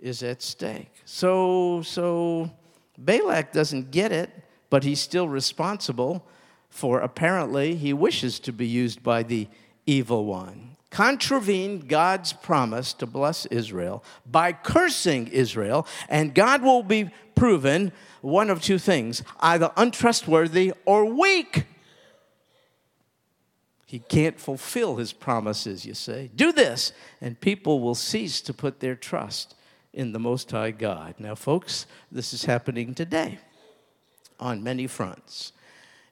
is 0.00 0.22
at 0.22 0.42
stake. 0.42 0.90
So, 1.04 1.82
so 1.82 2.50
Balak 2.98 3.52
doesn't 3.52 3.90
get 3.90 4.12
it, 4.12 4.30
but 4.68 4.84
he's 4.84 5.00
still 5.00 5.28
responsible 5.28 6.26
for 6.68 7.00
apparently 7.00 7.76
he 7.76 7.92
wishes 7.92 8.40
to 8.40 8.52
be 8.52 8.66
used 8.66 9.02
by 9.02 9.22
the 9.22 9.46
evil 9.86 10.24
one. 10.24 10.76
Contravene 10.90 11.80
God's 11.80 12.32
promise 12.32 12.92
to 12.94 13.06
bless 13.06 13.46
Israel 13.46 14.04
by 14.26 14.52
cursing 14.52 15.28
Israel, 15.28 15.86
and 16.08 16.34
God 16.34 16.62
will 16.62 16.82
be 16.82 17.10
proven 17.34 17.92
one 18.20 18.50
of 18.50 18.62
two 18.62 18.78
things 18.78 19.22
either 19.40 19.70
untrustworthy 19.76 20.72
or 20.84 21.04
weak. 21.06 21.64
He 23.92 23.98
can't 23.98 24.40
fulfill 24.40 24.96
his 24.96 25.12
promises, 25.12 25.84
you 25.84 25.92
say. 25.92 26.30
Do 26.34 26.50
this, 26.50 26.94
and 27.20 27.38
people 27.38 27.80
will 27.80 27.94
cease 27.94 28.40
to 28.40 28.54
put 28.54 28.80
their 28.80 28.96
trust 28.96 29.54
in 29.92 30.12
the 30.12 30.18
Most 30.18 30.50
High 30.50 30.70
God. 30.70 31.16
Now, 31.18 31.34
folks, 31.34 31.84
this 32.10 32.32
is 32.32 32.46
happening 32.46 32.94
today 32.94 33.38
on 34.40 34.62
many 34.62 34.86
fronts. 34.86 35.52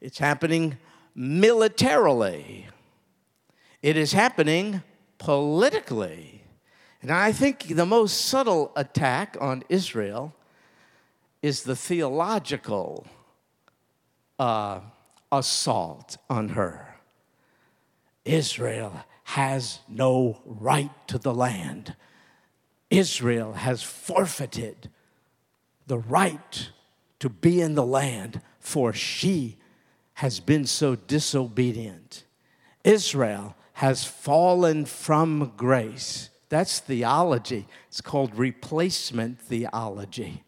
It's 0.03 0.19
happening 0.19 0.77
militarily, 1.15 2.67
it 3.81 3.97
is 3.97 4.13
happening 4.13 4.83
politically. 5.17 6.45
And 7.01 7.11
I 7.11 7.33
think 7.33 7.75
the 7.77 7.87
most 7.87 8.27
subtle 8.27 8.73
attack 8.77 9.39
on 9.41 9.63
Israel 9.71 10.35
is 11.41 11.63
the 11.63 11.77
theological 11.77 13.07
uh, 14.39 14.81
assault 15.33 16.19
on 16.29 16.51
her. 16.51 16.90
Israel 18.31 19.05
has 19.25 19.81
no 19.89 20.41
right 20.45 20.91
to 21.09 21.19
the 21.19 21.35
land. 21.35 21.97
Israel 22.91 23.55
has 23.55 23.83
forfeited 23.83 24.89
the 25.87 25.99
right 25.99 26.71
to 27.19 27.29
be 27.29 27.61
in 27.61 27.75
the 27.75 27.85
land, 27.85 28.41
for 28.59 28.93
she 28.93 29.57
has 30.15 30.41
been 30.41 30.65
so 30.67 30.95
disobedient. 30.95 32.25
Israel 32.85 33.57
has 33.75 34.05
fallen 34.05 34.85
from 34.85 35.53
grace. 35.57 36.31
That's 36.49 36.79
theology. 36.81 37.67
It's 37.89 38.01
called 38.01 38.35
replacement 38.37 39.41
theology. 39.41 40.45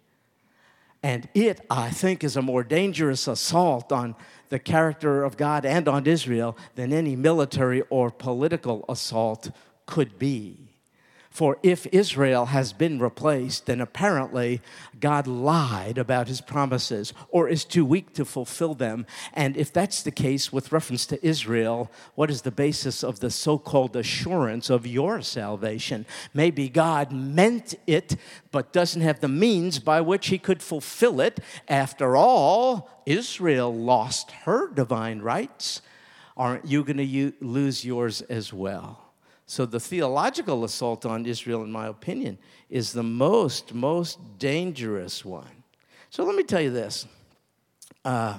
And 1.03 1.29
it, 1.35 1.65
I 1.69 1.91
think, 1.91 2.23
is 2.23 2.37
a 2.37 2.43
more 2.43 2.63
dangerous 2.63 3.27
assault 3.27 3.91
on 3.91 4.15
the 4.53 4.59
character 4.59 5.25
of 5.25 5.39
God 5.39 5.65
and 5.65 5.89
on 5.89 6.07
Israel 6.07 6.59
than 6.75 6.93
any 6.93 7.17
military 7.17 7.81
or 7.89 8.11
political 8.11 8.85
assault 8.87 9.51
could 9.87 10.19
be. 10.19 10.62
For 11.33 11.59
if 11.63 11.87
Israel 11.87 12.47
has 12.47 12.75
been 12.75 12.99
replaced, 12.99 13.65
then 13.65 13.81
apparently 13.81 14.61
God 15.01 15.27
lied 15.27 15.97
about 15.97 16.29
his 16.29 16.43
promises 16.43 17.15
or 17.31 17.49
is 17.49 17.65
too 17.65 17.87
weak 17.87 18.13
to 18.15 18.27
fulfill 18.27 18.75
them. 18.75 19.07
And 19.33 19.57
if 19.57 19.73
that's 19.73 20.03
the 20.03 20.11
case 20.11 20.53
with 20.53 20.73
reference 20.73 21.07
to 21.07 21.27
Israel, 21.27 21.91
what 22.17 22.31
is 22.31 22.43
the 22.43 22.51
basis 22.51 23.03
of 23.03 23.21
the 23.21 23.31
so 23.31 23.57
called 23.57 23.97
assurance 23.97 24.69
of 24.69 24.87
your 24.87 25.23
salvation? 25.23 26.05
Maybe 26.35 26.69
God 26.69 27.13
meant 27.13 27.77
it, 27.87 28.17
but 28.51 28.75
doesn't 28.75 29.01
have 29.01 29.21
the 29.21 29.29
means 29.29 29.79
by 29.79 30.03
which 30.03 30.27
he 30.27 30.37
could 30.37 30.63
fulfill 30.63 31.19
it. 31.19 31.41
After 31.67 32.15
all, 32.15 32.91
Israel 33.07 33.75
lost 33.75 34.33
her 34.45 34.69
divine 34.69 35.21
rights. 35.21 35.81
Aren't 36.37 36.67
you 36.67 36.85
going 36.85 36.99
to 36.99 37.33
lose 37.41 37.87
yours 37.87 38.21
as 38.21 38.53
well? 38.53 39.02
So, 39.47 39.67
the 39.67 39.81
theological 39.81 40.65
assault 40.65 41.05
on 41.05 41.27
Israel, 41.27 41.63
in 41.63 41.73
my 41.73 41.87
opinion, 41.87 42.39
is 42.71 42.93
the 42.93 43.03
most, 43.03 43.75
most 43.75 44.39
dangerous 44.39 45.25
one. 45.25 45.65
So, 46.11 46.25
let 46.25 46.35
me 46.35 46.43
tell 46.43 46.61
you 46.61 46.71
this 46.71 47.07
uh, 48.05 48.39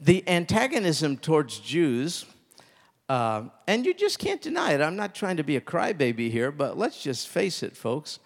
the 0.00 0.22
antagonism 0.28 1.16
towards 1.16 1.58
Jews, 1.58 2.26
uh, 3.08 3.44
and 3.66 3.84
you 3.84 3.94
just 3.94 4.18
can't 4.18 4.40
deny 4.40 4.72
it. 4.72 4.80
I'm 4.80 4.96
not 4.96 5.14
trying 5.14 5.36
to 5.36 5.44
be 5.44 5.56
a 5.56 5.60
crybaby 5.60 6.30
here, 6.30 6.50
but 6.50 6.78
let's 6.78 7.02
just 7.02 7.28
face 7.28 7.62
it, 7.62 7.76
folks. 7.76 8.18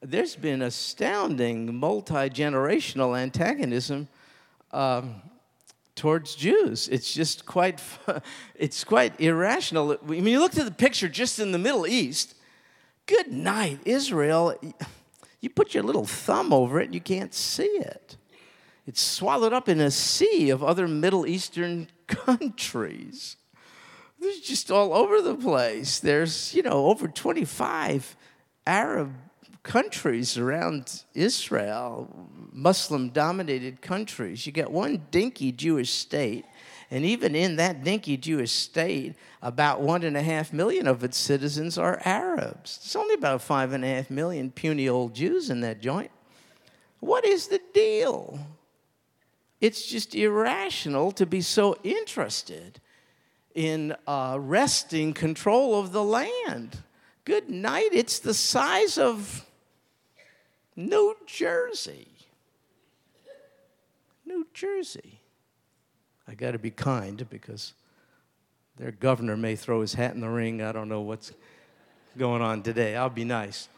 There's 0.00 0.36
been 0.36 0.62
astounding 0.62 1.74
multi 1.74 2.28
generational 2.30 3.18
antagonism 3.18 4.08
um, 4.70 5.22
towards 5.94 6.34
Jews. 6.34 6.88
It's 6.88 7.12
just 7.12 7.46
quite, 7.46 7.80
it's 8.54 8.84
quite 8.84 9.18
irrational. 9.20 9.94
When 10.02 10.26
you 10.26 10.40
look 10.40 10.56
at 10.56 10.64
the 10.64 10.70
picture 10.70 11.08
just 11.08 11.38
in 11.38 11.52
the 11.52 11.58
Middle 11.58 11.86
East, 11.86 12.34
good 13.06 13.32
night, 13.32 13.80
Israel. 13.84 14.54
You 15.40 15.50
put 15.50 15.74
your 15.74 15.82
little 15.82 16.06
thumb 16.06 16.52
over 16.52 16.80
it, 16.80 16.86
and 16.86 16.94
you 16.94 17.00
can't 17.00 17.34
see 17.34 17.64
it. 17.64 18.16
It's 18.86 19.00
swallowed 19.00 19.52
up 19.52 19.68
in 19.68 19.80
a 19.80 19.90
sea 19.90 20.50
of 20.50 20.62
other 20.62 20.86
Middle 20.86 21.26
Eastern 21.26 21.88
countries. 22.06 23.36
There's 24.18 24.40
just 24.40 24.70
all 24.70 24.94
over 24.94 25.20
the 25.20 25.34
place. 25.34 26.00
There's, 26.00 26.54
you 26.54 26.62
know, 26.62 26.86
over 26.86 27.08
25 27.08 28.16
Arab 28.66 29.14
countries 29.62 30.38
around 30.38 31.02
Israel, 31.14 32.30
Muslim 32.54 33.08
dominated 33.08 33.82
countries. 33.82 34.46
You 34.46 34.52
get 34.52 34.70
one 34.70 35.02
dinky 35.10 35.50
Jewish 35.50 35.90
state, 35.90 36.46
And 36.90 37.04
even 37.04 37.34
in 37.34 37.56
that 37.56 37.82
dinky 37.82 38.16
Jewish 38.16 38.52
state, 38.52 39.16
about 39.42 39.80
one 39.80 40.04
and 40.04 40.16
a 40.16 40.22
half 40.22 40.52
million 40.52 40.86
of 40.86 41.02
its 41.02 41.16
citizens 41.16 41.76
are 41.76 42.00
Arabs. 42.04 42.78
It's 42.84 42.94
only 42.94 43.14
about 43.14 43.42
five 43.42 43.72
and 43.72 43.84
a 43.84 43.88
half 43.88 44.10
million 44.10 44.52
puny 44.52 44.88
old 44.88 45.14
Jews 45.14 45.50
in 45.50 45.60
that 45.62 45.80
joint. 45.80 46.12
What 47.00 47.26
is 47.26 47.48
the 47.48 47.60
deal? 47.72 48.38
It's 49.60 49.86
just 49.86 50.14
irrational 50.14 51.10
to 51.12 51.26
be 51.26 51.40
so 51.40 51.76
interested 51.82 52.80
in 53.54 53.96
uh, 54.06 54.36
wresting 54.40 55.12
control 55.12 55.80
of 55.80 55.92
the 55.92 56.04
land. 56.04 56.78
Good 57.24 57.50
night. 57.50 57.88
It's 57.92 58.20
the 58.20 58.34
size 58.34 58.98
of 58.98 59.44
New 60.76 61.16
Jersey. 61.26 62.13
Jersey. 64.54 65.20
I 66.26 66.34
got 66.34 66.52
to 66.52 66.58
be 66.58 66.70
kind 66.70 67.28
because 67.28 67.74
their 68.76 68.92
governor 68.92 69.36
may 69.36 69.56
throw 69.56 69.82
his 69.82 69.94
hat 69.94 70.14
in 70.14 70.20
the 70.20 70.28
ring. 70.28 70.62
I 70.62 70.72
don't 70.72 70.88
know 70.88 71.02
what's 71.02 71.32
going 72.16 72.40
on 72.40 72.62
today. 72.62 72.96
I'll 72.96 73.10
be 73.10 73.24
nice. 73.24 73.68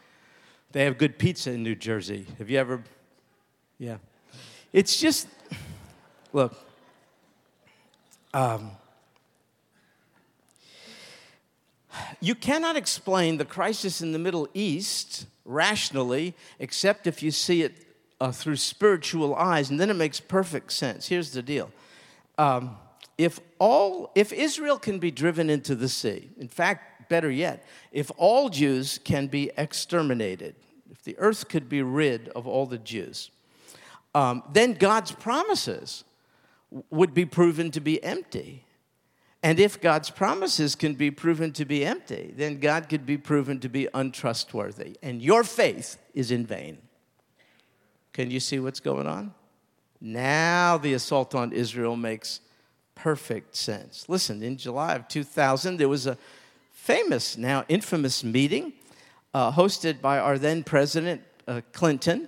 They 0.71 0.85
have 0.85 0.97
good 0.97 1.17
pizza 1.17 1.51
in 1.51 1.63
New 1.63 1.75
Jersey. 1.75 2.25
Have 2.37 2.49
you 2.49 2.57
ever? 2.57 2.83
Yeah. 3.79 3.97
It's 4.71 4.99
just, 4.99 5.27
look, 6.33 6.55
um, 8.33 8.71
you 12.19 12.35
cannot 12.35 12.75
explain 12.75 13.37
the 13.37 13.45
crisis 13.45 14.01
in 14.01 14.11
the 14.11 14.19
Middle 14.19 14.47
East 14.53 15.25
rationally 15.45 16.35
except 16.59 17.07
if 17.07 17.23
you 17.23 17.31
see 17.31 17.63
it 17.63 17.86
uh, 18.19 18.31
through 18.31 18.55
spiritual 18.55 19.35
eyes, 19.35 19.69
and 19.69 19.79
then 19.79 19.89
it 19.89 19.95
makes 19.95 20.19
perfect 20.19 20.71
sense. 20.71 21.07
Here's 21.07 21.31
the 21.31 21.41
deal. 21.41 21.71
Um, 22.37 22.77
if 23.17 23.39
all 23.59 24.11
if 24.15 24.31
Israel 24.31 24.77
can 24.77 24.99
be 24.99 25.11
driven 25.11 25.49
into 25.49 25.75
the 25.75 25.89
sea, 25.89 26.29
in 26.37 26.47
fact, 26.47 27.09
better 27.09 27.31
yet, 27.31 27.65
if 27.91 28.11
all 28.17 28.49
Jews 28.49 28.99
can 29.03 29.27
be 29.27 29.51
exterminated, 29.57 30.55
if 30.91 31.03
the 31.03 31.17
earth 31.17 31.47
could 31.49 31.69
be 31.69 31.81
rid 31.81 32.29
of 32.29 32.47
all 32.47 32.65
the 32.65 32.77
Jews, 32.77 33.31
um, 34.13 34.43
then 34.51 34.73
God's 34.73 35.11
promises 35.11 36.03
would 36.89 37.13
be 37.13 37.25
proven 37.25 37.71
to 37.71 37.79
be 37.79 38.03
empty. 38.03 38.63
And 39.43 39.59
if 39.59 39.79
God's 39.79 40.09
promises 40.09 40.75
can 40.75 40.95
be 40.95 41.11
proven 41.11 41.53
to 41.53 41.65
be 41.65 41.85
empty, 41.85 42.33
then 42.35 42.59
God 42.59 42.89
could 42.89 43.05
be 43.05 43.17
proven 43.17 43.59
to 43.59 43.69
be 43.69 43.87
untrustworthy. 43.93 44.97
And 45.01 45.21
your 45.21 45.43
faith 45.43 45.97
is 46.13 46.31
in 46.31 46.45
vain. 46.45 46.79
Can 48.17 48.31
you 48.31 48.39
see 48.39 48.57
what's 48.57 48.79
going 48.79 49.05
on? 49.05 49.31
Now 50.01 50.79
the 50.79 50.93
assault 50.93 51.35
on 51.35 51.51
Israel 51.51 51.95
makes 51.95 52.41
perfect 52.95 53.55
sense. 53.55 54.09
Listen, 54.09 54.41
in 54.41 54.57
July 54.57 54.95
of 54.95 55.07
2000, 55.07 55.77
there 55.77 55.87
was 55.87 56.07
a 56.07 56.17
famous, 56.71 57.37
now 57.37 57.63
infamous 57.69 58.23
meeting 58.23 58.73
uh, 59.35 59.51
hosted 59.51 60.01
by 60.01 60.17
our 60.17 60.39
then 60.39 60.63
president, 60.63 61.21
uh, 61.47 61.61
Clinton, 61.73 62.27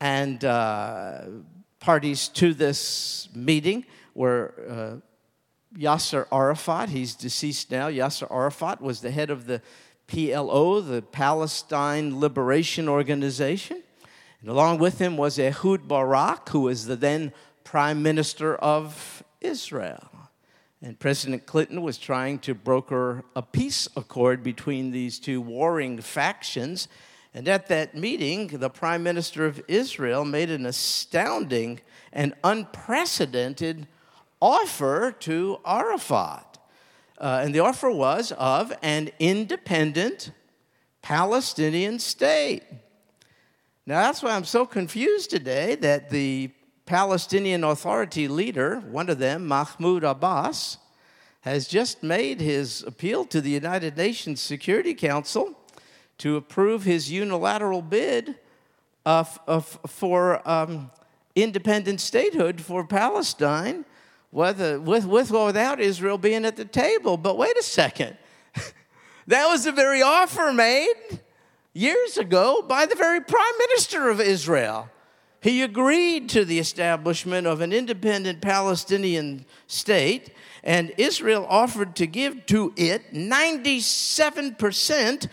and 0.00 0.44
uh, 0.44 1.22
parties 1.80 2.28
to 2.28 2.54
this 2.54 3.28
meeting 3.34 3.84
were 4.14 4.54
uh, 4.70 5.76
Yasser 5.76 6.28
Arafat. 6.30 6.90
He's 6.90 7.16
deceased 7.16 7.72
now. 7.72 7.88
Yasser 7.88 8.30
Arafat 8.30 8.80
was 8.80 9.00
the 9.00 9.10
head 9.10 9.30
of 9.30 9.48
the 9.48 9.60
PLO, 10.06 10.88
the 10.88 11.02
Palestine 11.02 12.20
Liberation 12.20 12.88
Organization. 12.88 13.82
And 14.40 14.50
along 14.50 14.78
with 14.78 14.98
him 14.98 15.16
was 15.16 15.38
Ehud 15.38 15.88
Barak, 15.88 16.48
who 16.50 16.60
was 16.60 16.86
the 16.86 16.96
then 16.96 17.32
prime 17.64 18.02
minister 18.02 18.54
of 18.56 19.22
Israel. 19.40 20.08
And 20.82 20.98
President 20.98 21.46
Clinton 21.46 21.82
was 21.82 21.98
trying 21.98 22.38
to 22.40 22.54
broker 22.54 23.24
a 23.34 23.42
peace 23.42 23.88
accord 23.96 24.42
between 24.42 24.90
these 24.90 25.18
two 25.18 25.40
warring 25.40 26.00
factions. 26.00 26.86
And 27.34 27.48
at 27.48 27.66
that 27.68 27.94
meeting, 27.94 28.48
the 28.48 28.70
prime 28.70 29.02
minister 29.02 29.46
of 29.46 29.60
Israel 29.68 30.24
made 30.24 30.50
an 30.50 30.66
astounding 30.66 31.80
and 32.12 32.34
unprecedented 32.44 33.88
offer 34.40 35.14
to 35.20 35.58
Arafat. 35.66 36.58
Uh, 37.18 37.40
and 37.42 37.54
the 37.54 37.60
offer 37.60 37.90
was 37.90 38.32
of 38.32 38.72
an 38.82 39.10
independent 39.18 40.30
Palestinian 41.02 41.98
state. 41.98 42.62
Now, 43.88 44.02
that's 44.02 44.20
why 44.20 44.34
I'm 44.34 44.44
so 44.44 44.66
confused 44.66 45.30
today 45.30 45.76
that 45.76 46.10
the 46.10 46.50
Palestinian 46.86 47.62
Authority 47.62 48.26
leader, 48.26 48.80
one 48.80 49.08
of 49.08 49.20
them, 49.20 49.46
Mahmoud 49.46 50.02
Abbas, 50.02 50.78
has 51.42 51.68
just 51.68 52.02
made 52.02 52.40
his 52.40 52.82
appeal 52.82 53.24
to 53.26 53.40
the 53.40 53.50
United 53.50 53.96
Nations 53.96 54.40
Security 54.40 54.92
Council 54.92 55.56
to 56.18 56.34
approve 56.34 56.82
his 56.82 57.12
unilateral 57.12 57.80
bid 57.80 58.34
for 59.86 60.48
um, 60.48 60.90
independent 61.36 62.00
statehood 62.00 62.60
for 62.60 62.84
Palestine 62.84 63.84
whether, 64.32 64.80
with, 64.80 65.06
with 65.06 65.30
or 65.30 65.46
without 65.46 65.78
Israel 65.78 66.18
being 66.18 66.44
at 66.44 66.56
the 66.56 66.64
table. 66.64 67.16
But 67.16 67.38
wait 67.38 67.56
a 67.56 67.62
second. 67.62 68.16
that 69.28 69.46
was 69.46 69.62
the 69.62 69.70
very 69.70 70.02
offer 70.02 70.52
made 70.52 71.20
years 71.76 72.16
ago 72.16 72.64
by 72.66 72.86
the 72.86 72.94
very 72.94 73.20
prime 73.20 73.58
minister 73.58 74.08
of 74.08 74.18
Israel. 74.20 74.88
He 75.42 75.60
agreed 75.62 76.30
to 76.30 76.46
the 76.46 76.58
establishment 76.58 77.46
of 77.46 77.60
an 77.60 77.72
independent 77.72 78.40
Palestinian 78.40 79.44
state, 79.66 80.30
and 80.64 80.94
Israel 80.96 81.46
offered 81.48 81.94
to 81.96 82.06
give 82.06 82.46
to 82.46 82.72
it 82.76 83.12
97% 83.12 85.28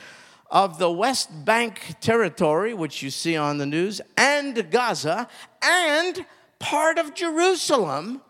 of 0.51 0.77
the 0.77 0.91
West 0.91 1.45
Bank 1.45 1.95
territory, 2.01 2.73
which 2.73 3.01
you 3.01 3.09
see 3.09 3.37
on 3.37 3.57
the 3.57 3.65
news, 3.65 4.01
and 4.17 4.69
Gaza, 4.69 5.29
and 5.63 6.25
part 6.59 6.97
of 6.97 7.15
Jerusalem 7.15 8.21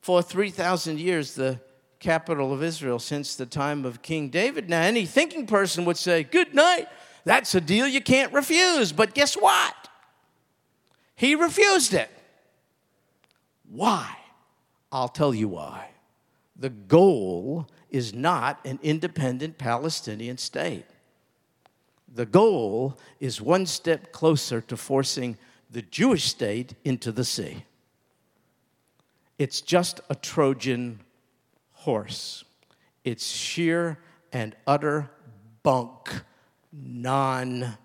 for 0.00 0.22
3,000 0.22 0.98
years 0.98 1.34
the 1.34 1.60
capital 2.00 2.52
of 2.52 2.62
Israel 2.62 2.98
since 2.98 3.34
the 3.34 3.46
time 3.46 3.84
of 3.84 4.02
King 4.02 4.30
David. 4.30 4.70
Now, 4.70 4.82
any 4.82 5.04
thinking 5.04 5.46
person 5.46 5.84
would 5.84 5.98
say, 5.98 6.22
Good 6.22 6.54
night, 6.54 6.88
that's 7.28 7.54
a 7.54 7.60
deal 7.60 7.86
you 7.86 8.00
can't 8.00 8.32
refuse. 8.32 8.90
But 8.90 9.12
guess 9.12 9.34
what? 9.34 9.74
He 11.14 11.34
refused 11.34 11.92
it. 11.92 12.08
Why? 13.68 14.16
I'll 14.90 15.10
tell 15.10 15.34
you 15.34 15.46
why. 15.48 15.90
The 16.56 16.70
goal 16.70 17.68
is 17.90 18.14
not 18.14 18.64
an 18.64 18.78
independent 18.82 19.58
Palestinian 19.58 20.38
state. 20.38 20.86
The 22.14 22.24
goal 22.24 22.98
is 23.20 23.42
one 23.42 23.66
step 23.66 24.10
closer 24.10 24.62
to 24.62 24.76
forcing 24.78 25.36
the 25.70 25.82
Jewish 25.82 26.24
state 26.24 26.76
into 26.82 27.12
the 27.12 27.24
sea. 27.24 27.64
It's 29.38 29.60
just 29.60 30.00
a 30.08 30.14
Trojan 30.14 31.00
horse. 31.72 32.44
It's 33.04 33.26
sheer 33.26 33.98
and 34.32 34.56
utter 34.66 35.10
bunk, 35.62 36.22
nonsense. 36.72 37.76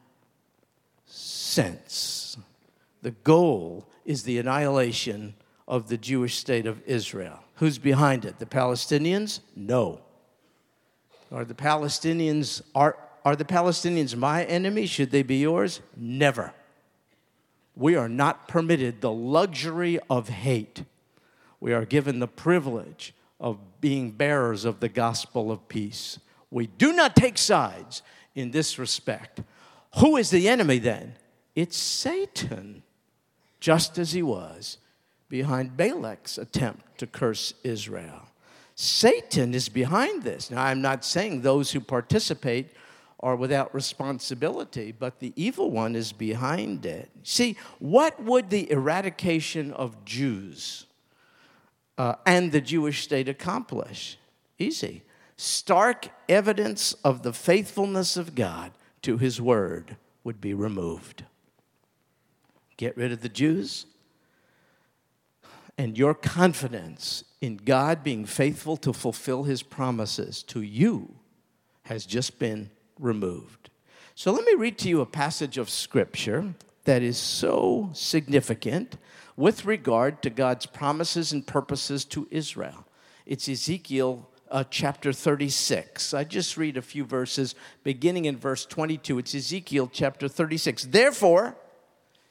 The 3.02 3.12
goal 3.12 3.88
is 4.06 4.24
the 4.24 4.38
annihilation 4.40 5.36
of 5.68 5.88
the 5.90 5.98
Jewish 5.98 6.38
state 6.38 6.66
of 6.66 6.82
Israel. 6.86 7.40
Who's 7.56 7.78
behind 7.78 8.26
it? 8.26 8.40
The 8.40 8.46
Palestinians? 8.46 9.40
No. 9.56 10.02
Are 11.32 11.46
the 11.46 11.54
Palestinians 11.54 12.62
are, 12.76 12.98
are 13.26 13.36
the 13.36 13.46
Palestinians 13.46 14.16
my 14.16 14.44
enemy? 14.46 14.86
Should 14.86 15.12
they 15.12 15.24
be 15.24 15.38
yours? 15.38 15.82
Never. 15.96 16.54
We 17.76 17.96
are 17.96 18.10
not 18.10 18.48
permitted 18.48 19.02
the 19.02 19.12
luxury 19.12 20.00
of 20.10 20.30
hate 20.30 20.84
we 21.64 21.72
are 21.72 21.86
given 21.86 22.20
the 22.20 22.28
privilege 22.28 23.14
of 23.40 23.58
being 23.80 24.12
bearers 24.12 24.66
of 24.66 24.82
the 24.82 24.90
gospel 24.90 25.50
of 25.50 25.70
peace. 25.70 26.20
We 26.52 26.68
do 26.68 26.92
not 26.92 27.16
take 27.16 27.38
sides 27.38 28.02
in 28.36 28.52
this 28.52 28.80
respect. 28.80 29.42
Who 30.00 30.18
is 30.18 30.30
the 30.30 30.48
enemy 30.48 30.80
then? 30.80 31.16
It's 31.56 31.78
Satan, 31.78 32.84
just 33.60 33.98
as 33.98 34.14
he 34.14 34.24
was 34.24 34.78
behind 35.30 35.78
Balak's 35.78 36.38
attempt 36.38 36.98
to 37.00 37.08
curse 37.08 37.54
Israel. 37.64 38.28
Satan 38.76 39.54
is 39.54 39.70
behind 39.70 40.24
this. 40.24 40.50
Now, 40.50 40.64
I'm 40.64 40.82
not 40.82 41.06
saying 41.06 41.42
those 41.42 41.72
who 41.72 41.80
participate 41.80 42.72
are 43.20 43.36
without 43.36 43.74
responsibility, 43.74 44.92
but 44.92 45.20
the 45.20 45.32
evil 45.36 45.72
one 45.72 45.96
is 45.96 46.12
behind 46.12 46.86
it. 46.86 47.10
See, 47.24 47.56
what 47.80 48.22
would 48.22 48.50
the 48.50 48.70
eradication 48.70 49.72
of 49.72 50.04
Jews 50.04 50.86
uh, 51.98 52.16
and 52.26 52.52
the 52.52 52.62
Jewish 52.62 53.04
state 53.04 53.30
accomplish? 53.30 54.18
Easy. 54.60 55.04
Stark 55.36 56.10
evidence 56.30 56.94
of 57.04 57.24
the 57.24 57.34
faithfulness 57.34 58.18
of 58.18 58.36
God 58.36 58.72
to 59.02 59.18
his 59.18 59.42
word 59.42 59.98
would 60.24 60.40
be 60.40 60.54
removed. 60.54 61.26
Get 62.78 62.96
rid 62.98 63.12
of 63.12 63.22
the 63.22 63.30
Jews, 63.30 63.86
and 65.78 65.98
your 65.98 66.14
confidence 66.14 67.24
in 67.42 67.58
God 67.58 68.04
being 68.04 68.26
faithful 68.26 68.78
to 68.78 68.94
fulfill 68.94 69.44
his 69.44 69.64
promises 69.64 70.44
to 70.44 70.62
you 70.62 71.16
has 71.84 72.06
just 72.06 72.40
been 72.40 72.70
removed. 73.00 73.70
So 74.16 74.32
let 74.32 74.46
me 74.46 74.54
read 74.54 74.78
to 74.80 74.90
you 74.90 75.02
a 75.02 75.06
passage 75.06 75.58
of 75.58 75.70
scripture 75.70 76.54
that 76.86 77.02
is 77.02 77.18
so 77.18 77.90
significant 77.94 78.98
with 79.36 79.66
regard 79.66 80.22
to 80.22 80.30
God's 80.30 80.66
promises 80.66 81.32
and 81.32 81.46
purposes 81.46 82.06
to 82.06 82.28
Israel. 82.30 82.86
It's 83.26 83.50
Ezekiel 83.50 84.30
uh, 84.54 84.64
chapter 84.70 85.12
36. 85.12 86.14
I 86.14 86.24
just 86.24 86.56
read 86.58 86.78
a 86.78 86.82
few 86.82 87.04
verses 87.04 87.56
beginning 87.84 88.26
in 88.26 88.38
verse 88.38 88.66
22. 88.66 89.18
It's 89.18 89.34
Ezekiel 89.34 89.90
chapter 89.92 90.28
36. 90.30 90.86
Therefore, 90.86 91.58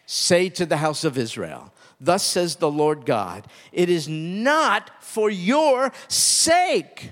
say 0.06 0.48
to 0.50 0.64
the 0.64 0.76
house 0.76 1.02
of 1.02 1.18
Israel, 1.18 1.74
Thus 2.00 2.24
says 2.24 2.56
the 2.56 2.70
Lord 2.70 3.04
God, 3.04 3.48
it 3.72 3.90
is 3.90 4.08
not 4.08 4.90
for 5.02 5.28
your 5.30 5.92
sake. 6.06 7.10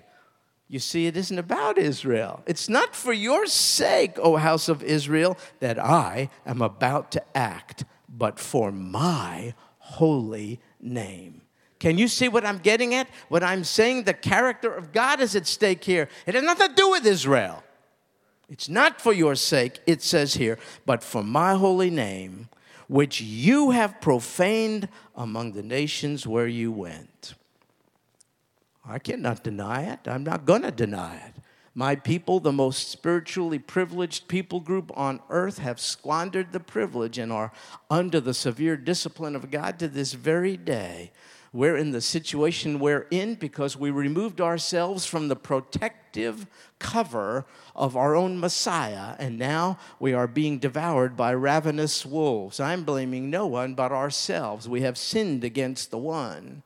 You 0.68 0.79
see, 0.79 1.07
it 1.07 1.16
isn't 1.16 1.38
about 1.38 1.77
Israel. 1.77 2.44
It's 2.46 2.68
not 2.68 2.94
for 2.94 3.12
your 3.12 3.46
sake, 3.46 4.16
O 4.20 4.37
house 4.37 4.68
of 4.68 4.83
Israel, 4.85 5.37
that 5.59 5.81
I 5.81 6.31
am 6.46 6.62
about 6.62 7.11
to 7.12 7.37
act, 7.37 7.85
but 8.09 8.38
for 8.38 8.70
my 8.70 9.55
holy 9.79 10.61
name. 10.81 11.42
Can 11.80 11.98
you 11.98 12.06
see 12.06 12.28
what 12.28 12.44
I'm 12.44 12.58
getting 12.58 12.94
at? 12.94 13.08
What 13.28 13.42
I'm 13.42 13.64
saying, 13.64 14.04
the 14.04 14.14
character 14.14 14.72
of 14.72 14.92
God 14.92 15.20
is 15.20 15.34
at 15.34 15.46
stake 15.46 15.82
here. 15.82 16.08
It 16.26 16.34
has 16.34 16.44
nothing 16.44 16.68
to 16.68 16.74
do 16.74 16.90
with 16.90 17.06
Israel. 17.06 17.64
It's 18.50 18.68
not 18.68 19.00
for 19.00 19.12
your 19.12 19.34
sake, 19.34 19.80
it 19.86 20.02
says 20.02 20.34
here, 20.34 20.58
but 20.84 21.02
for 21.02 21.22
my 21.22 21.54
holy 21.54 21.88
name, 21.88 22.48
which 22.86 23.20
you 23.20 23.70
have 23.70 24.00
profaned 24.00 24.88
among 25.16 25.52
the 25.52 25.62
nations 25.62 26.26
where 26.26 26.48
you 26.48 26.70
went. 26.70 27.34
I 28.84 28.98
cannot 28.98 29.44
deny 29.44 29.82
it. 29.82 30.00
I'm 30.06 30.24
not 30.24 30.44
going 30.44 30.62
to 30.62 30.72
deny 30.72 31.16
it. 31.16 31.34
My 31.74 31.94
people, 31.94 32.40
the 32.40 32.52
most 32.52 32.88
spiritually 32.88 33.60
privileged 33.60 34.26
people 34.26 34.58
group 34.60 34.90
on 34.96 35.20
earth, 35.30 35.58
have 35.58 35.80
squandered 35.80 36.50
the 36.50 36.60
privilege 36.60 37.16
and 37.16 37.32
are 37.32 37.52
under 37.88 38.20
the 38.20 38.34
severe 38.34 38.76
discipline 38.76 39.36
of 39.36 39.50
God 39.50 39.78
to 39.78 39.86
this 39.86 40.12
very 40.12 40.56
day. 40.56 41.12
We're 41.52 41.76
in 41.76 41.90
the 41.90 42.00
situation 42.00 42.78
we're 42.78 43.08
in 43.10 43.34
because 43.34 43.76
we 43.76 43.90
removed 43.90 44.40
ourselves 44.40 45.04
from 45.04 45.26
the 45.26 45.34
protective 45.34 46.46
cover 46.78 47.44
of 47.74 47.96
our 47.96 48.14
own 48.14 48.38
Messiah, 48.38 49.16
and 49.18 49.36
now 49.36 49.76
we 49.98 50.12
are 50.12 50.28
being 50.28 50.60
devoured 50.60 51.16
by 51.16 51.34
ravenous 51.34 52.06
wolves. 52.06 52.60
I'm 52.60 52.84
blaming 52.84 53.30
no 53.30 53.48
one 53.48 53.74
but 53.74 53.90
ourselves. 53.90 54.68
We 54.68 54.82
have 54.82 54.96
sinned 54.96 55.42
against 55.42 55.90
the 55.90 55.98
one 55.98 56.62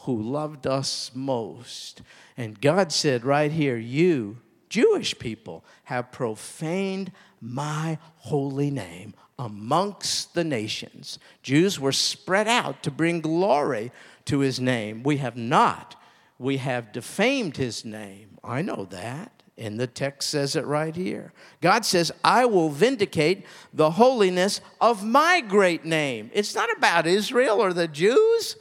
who 0.00 0.20
loved 0.20 0.66
us 0.66 1.10
most. 1.14 2.02
And 2.36 2.60
God 2.60 2.92
said 2.92 3.24
right 3.24 3.50
here, 3.50 3.78
You, 3.78 4.36
Jewish 4.68 5.18
people, 5.18 5.64
have 5.84 6.12
profaned 6.12 7.10
my 7.40 7.98
holy 8.16 8.70
name 8.70 9.14
amongst 9.38 10.34
the 10.34 10.44
nations. 10.44 11.18
Jews 11.42 11.78
were 11.78 11.92
spread 11.92 12.48
out 12.48 12.82
to 12.82 12.90
bring 12.90 13.20
glory 13.20 13.92
to 14.26 14.40
his 14.40 14.60
name. 14.60 15.02
We 15.02 15.16
have 15.18 15.36
not. 15.36 15.96
We 16.38 16.58
have 16.58 16.92
defamed 16.92 17.56
his 17.56 17.84
name. 17.84 18.38
I 18.44 18.62
know 18.62 18.86
that. 18.90 19.32
And 19.58 19.80
the 19.80 19.86
text 19.86 20.28
says 20.28 20.54
it 20.54 20.66
right 20.66 20.94
here. 20.94 21.32
God 21.62 21.86
says, 21.86 22.12
I 22.22 22.44
will 22.44 22.68
vindicate 22.68 23.46
the 23.72 23.92
holiness 23.92 24.60
of 24.80 25.02
my 25.02 25.40
great 25.40 25.84
name. 25.84 26.30
It's 26.34 26.54
not 26.54 26.68
about 26.76 27.06
Israel 27.06 27.62
or 27.62 27.72
the 27.72 27.88
Jews, 27.88 28.56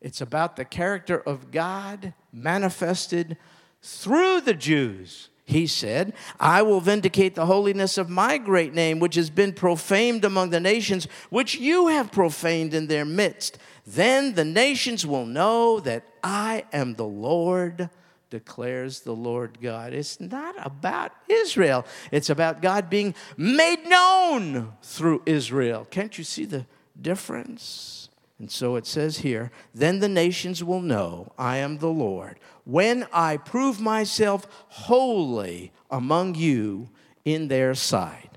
it's 0.00 0.20
about 0.20 0.56
the 0.56 0.64
character 0.64 1.18
of 1.18 1.50
God 1.50 2.14
manifested 2.32 3.36
through 3.82 4.40
the 4.40 4.54
Jews. 4.54 5.28
He 5.44 5.66
said, 5.66 6.12
I 6.38 6.62
will 6.62 6.80
vindicate 6.80 7.34
the 7.34 7.46
holiness 7.46 7.98
of 7.98 8.08
my 8.08 8.38
great 8.38 8.74
name, 8.74 9.00
which 9.00 9.16
has 9.16 9.28
been 9.28 9.52
profaned 9.52 10.24
among 10.24 10.50
the 10.50 10.60
nations, 10.60 11.08
which 11.30 11.56
you 11.56 11.88
have 11.88 12.12
profaned 12.12 12.74
in 12.74 12.86
their 12.86 13.04
midst. 13.04 13.58
Then 13.84 14.34
the 14.34 14.44
nations 14.44 15.04
will 15.04 15.26
know 15.26 15.80
that 15.80 16.04
I 16.22 16.64
am 16.72 16.94
the 16.94 17.06
Lord, 17.06 17.90
declares 18.30 19.00
the 19.00 19.16
Lord 19.16 19.58
God. 19.60 19.92
It's 19.92 20.20
not 20.20 20.54
about 20.64 21.12
Israel, 21.28 21.84
it's 22.12 22.30
about 22.30 22.62
God 22.62 22.88
being 22.88 23.14
made 23.36 23.84
known 23.86 24.74
through 24.82 25.22
Israel. 25.26 25.86
Can't 25.90 26.16
you 26.16 26.24
see 26.24 26.44
the 26.44 26.66
difference? 27.00 28.08
And 28.38 28.50
so 28.50 28.76
it 28.76 28.86
says 28.86 29.18
here, 29.18 29.50
then 29.74 29.98
the 29.98 30.08
nations 30.08 30.64
will 30.64 30.80
know 30.80 31.32
I 31.36 31.58
am 31.58 31.78
the 31.78 31.88
Lord 31.88 32.38
when 32.64 33.06
I 33.12 33.36
prove 33.36 33.80
myself 33.80 34.46
holy 34.68 35.72
among 35.90 36.34
you 36.34 36.88
in 37.24 37.48
their 37.48 37.74
sight. 37.74 38.30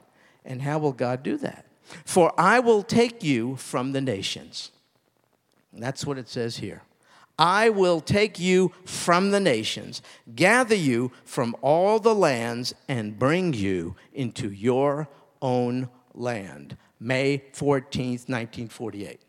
And 0.44 0.62
how 0.62 0.80
will 0.80 0.94
God 0.94 1.24
do 1.24 1.38
that? 1.38 1.66
For 2.04 2.34
I 2.38 2.60
will 2.60 2.84
take 2.84 3.24
you 3.24 3.56
from 3.56 3.92
the 3.92 4.02
nations 4.02 4.72
that's 5.78 6.06
what 6.06 6.18
it 6.18 6.30
says 6.30 6.58
here. 6.58 6.84
I 7.38 7.70
will 7.70 8.00
take 8.00 8.40
you 8.40 8.72
from 8.86 9.32
the 9.32 9.42
nations, 9.42 10.02
gather 10.36 10.76
you 10.76 11.12
from 11.26 11.56
all 11.62 12.00
the 12.00 12.16
lands, 12.16 12.74
and 12.88 13.20
bring 13.20 13.54
you 13.54 13.96
into 14.14 14.50
your 14.50 15.10
own 15.42 15.90
land. 16.14 16.78
May 16.98 17.44
14th, 17.54 18.30
1948. 18.30 19.20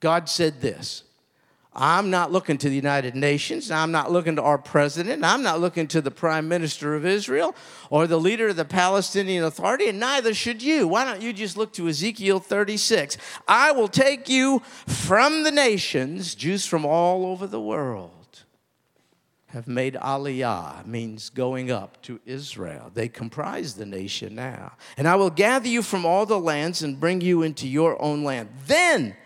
God 0.00 0.28
said 0.28 0.60
this 0.60 1.04
I'm 1.76 2.10
not 2.10 2.32
looking 2.32 2.56
to 2.58 2.68
the 2.68 2.74
United 2.74 3.14
Nations. 3.14 3.70
I'm 3.70 3.92
not 3.92 4.10
looking 4.10 4.36
to 4.36 4.42
our 4.42 4.56
president. 4.56 5.22
I'm 5.22 5.42
not 5.42 5.60
looking 5.60 5.86
to 5.88 6.00
the 6.00 6.10
prime 6.10 6.48
minister 6.48 6.94
of 6.94 7.04
Israel 7.04 7.54
or 7.90 8.06
the 8.06 8.18
leader 8.18 8.48
of 8.48 8.56
the 8.56 8.64
Palestinian 8.64 9.44
Authority, 9.44 9.88
and 9.88 10.00
neither 10.00 10.32
should 10.32 10.62
you. 10.62 10.88
Why 10.88 11.04
don't 11.04 11.20
you 11.20 11.32
just 11.32 11.56
look 11.56 11.74
to 11.74 11.86
Ezekiel 11.86 12.40
36? 12.40 13.18
I 13.46 13.72
will 13.72 13.88
take 13.88 14.28
you 14.28 14.62
from 14.86 15.42
the 15.42 15.52
nations, 15.52 16.34
Jews 16.34 16.64
from 16.64 16.86
all 16.86 17.26
over 17.26 17.46
the 17.46 17.60
world 17.60 18.10
have 19.48 19.68
made 19.68 19.94
aliyah, 19.94 20.84
means 20.86 21.30
going 21.30 21.70
up 21.70 22.02
to 22.02 22.20
Israel. 22.26 22.90
They 22.92 23.08
comprise 23.08 23.74
the 23.74 23.86
nation 23.86 24.34
now. 24.34 24.72
And 24.98 25.08
I 25.08 25.14
will 25.16 25.30
gather 25.30 25.66
you 25.66 25.82
from 25.82 26.04
all 26.04 26.26
the 26.26 26.38
lands 26.38 26.82
and 26.82 27.00
bring 27.00 27.22
you 27.22 27.42
into 27.42 27.66
your 27.66 28.00
own 28.02 28.22
land. 28.22 28.50
Then 28.66 29.16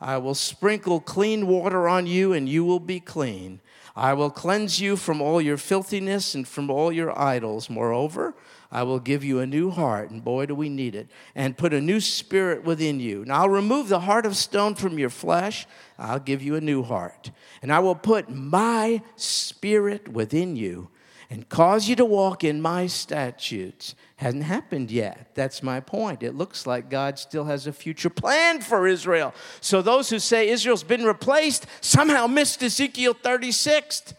I 0.00 0.18
will 0.18 0.34
sprinkle 0.34 1.00
clean 1.00 1.46
water 1.46 1.88
on 1.88 2.06
you, 2.06 2.32
and 2.32 2.48
you 2.48 2.64
will 2.64 2.80
be 2.80 3.00
clean. 3.00 3.60
I 3.96 4.12
will 4.14 4.30
cleanse 4.30 4.80
you 4.80 4.96
from 4.96 5.20
all 5.20 5.40
your 5.40 5.56
filthiness 5.56 6.34
and 6.34 6.46
from 6.46 6.68
all 6.68 6.90
your 6.90 7.16
idols. 7.16 7.70
Moreover, 7.70 8.34
I 8.72 8.82
will 8.82 8.98
give 8.98 9.22
you 9.22 9.38
a 9.38 9.46
new 9.46 9.70
heart, 9.70 10.10
and 10.10 10.24
boy, 10.24 10.46
do 10.46 10.54
we 10.56 10.68
need 10.68 10.96
it, 10.96 11.08
and 11.36 11.56
put 11.56 11.72
a 11.72 11.80
new 11.80 12.00
spirit 12.00 12.64
within 12.64 12.98
you. 12.98 13.22
And 13.22 13.32
I'll 13.32 13.48
remove 13.48 13.88
the 13.88 14.00
heart 14.00 14.26
of 14.26 14.36
stone 14.36 14.74
from 14.74 14.98
your 14.98 15.10
flesh. 15.10 15.66
I'll 15.96 16.18
give 16.18 16.42
you 16.42 16.56
a 16.56 16.60
new 16.60 16.82
heart. 16.82 17.30
And 17.62 17.72
I 17.72 17.78
will 17.78 17.94
put 17.94 18.28
my 18.28 19.00
spirit 19.14 20.08
within 20.08 20.56
you 20.56 20.88
and 21.34 21.48
cause 21.48 21.88
you 21.88 21.96
to 21.96 22.04
walk 22.04 22.44
in 22.44 22.62
my 22.62 22.86
statutes. 22.86 23.96
Hasn't 24.14 24.44
happened 24.44 24.92
yet. 24.92 25.34
That's 25.34 25.64
my 25.64 25.80
point. 25.80 26.22
It 26.22 26.36
looks 26.36 26.64
like 26.64 26.88
God 26.88 27.18
still 27.18 27.46
has 27.46 27.66
a 27.66 27.72
future 27.72 28.08
plan 28.08 28.60
for 28.60 28.86
Israel. 28.86 29.34
So 29.60 29.82
those 29.82 30.10
who 30.10 30.20
say 30.20 30.48
Israel's 30.48 30.84
been 30.84 31.02
replaced 31.02 31.66
somehow 31.80 32.28
missed 32.28 32.62
Ezekiel 32.62 33.14
36. 33.20 34.14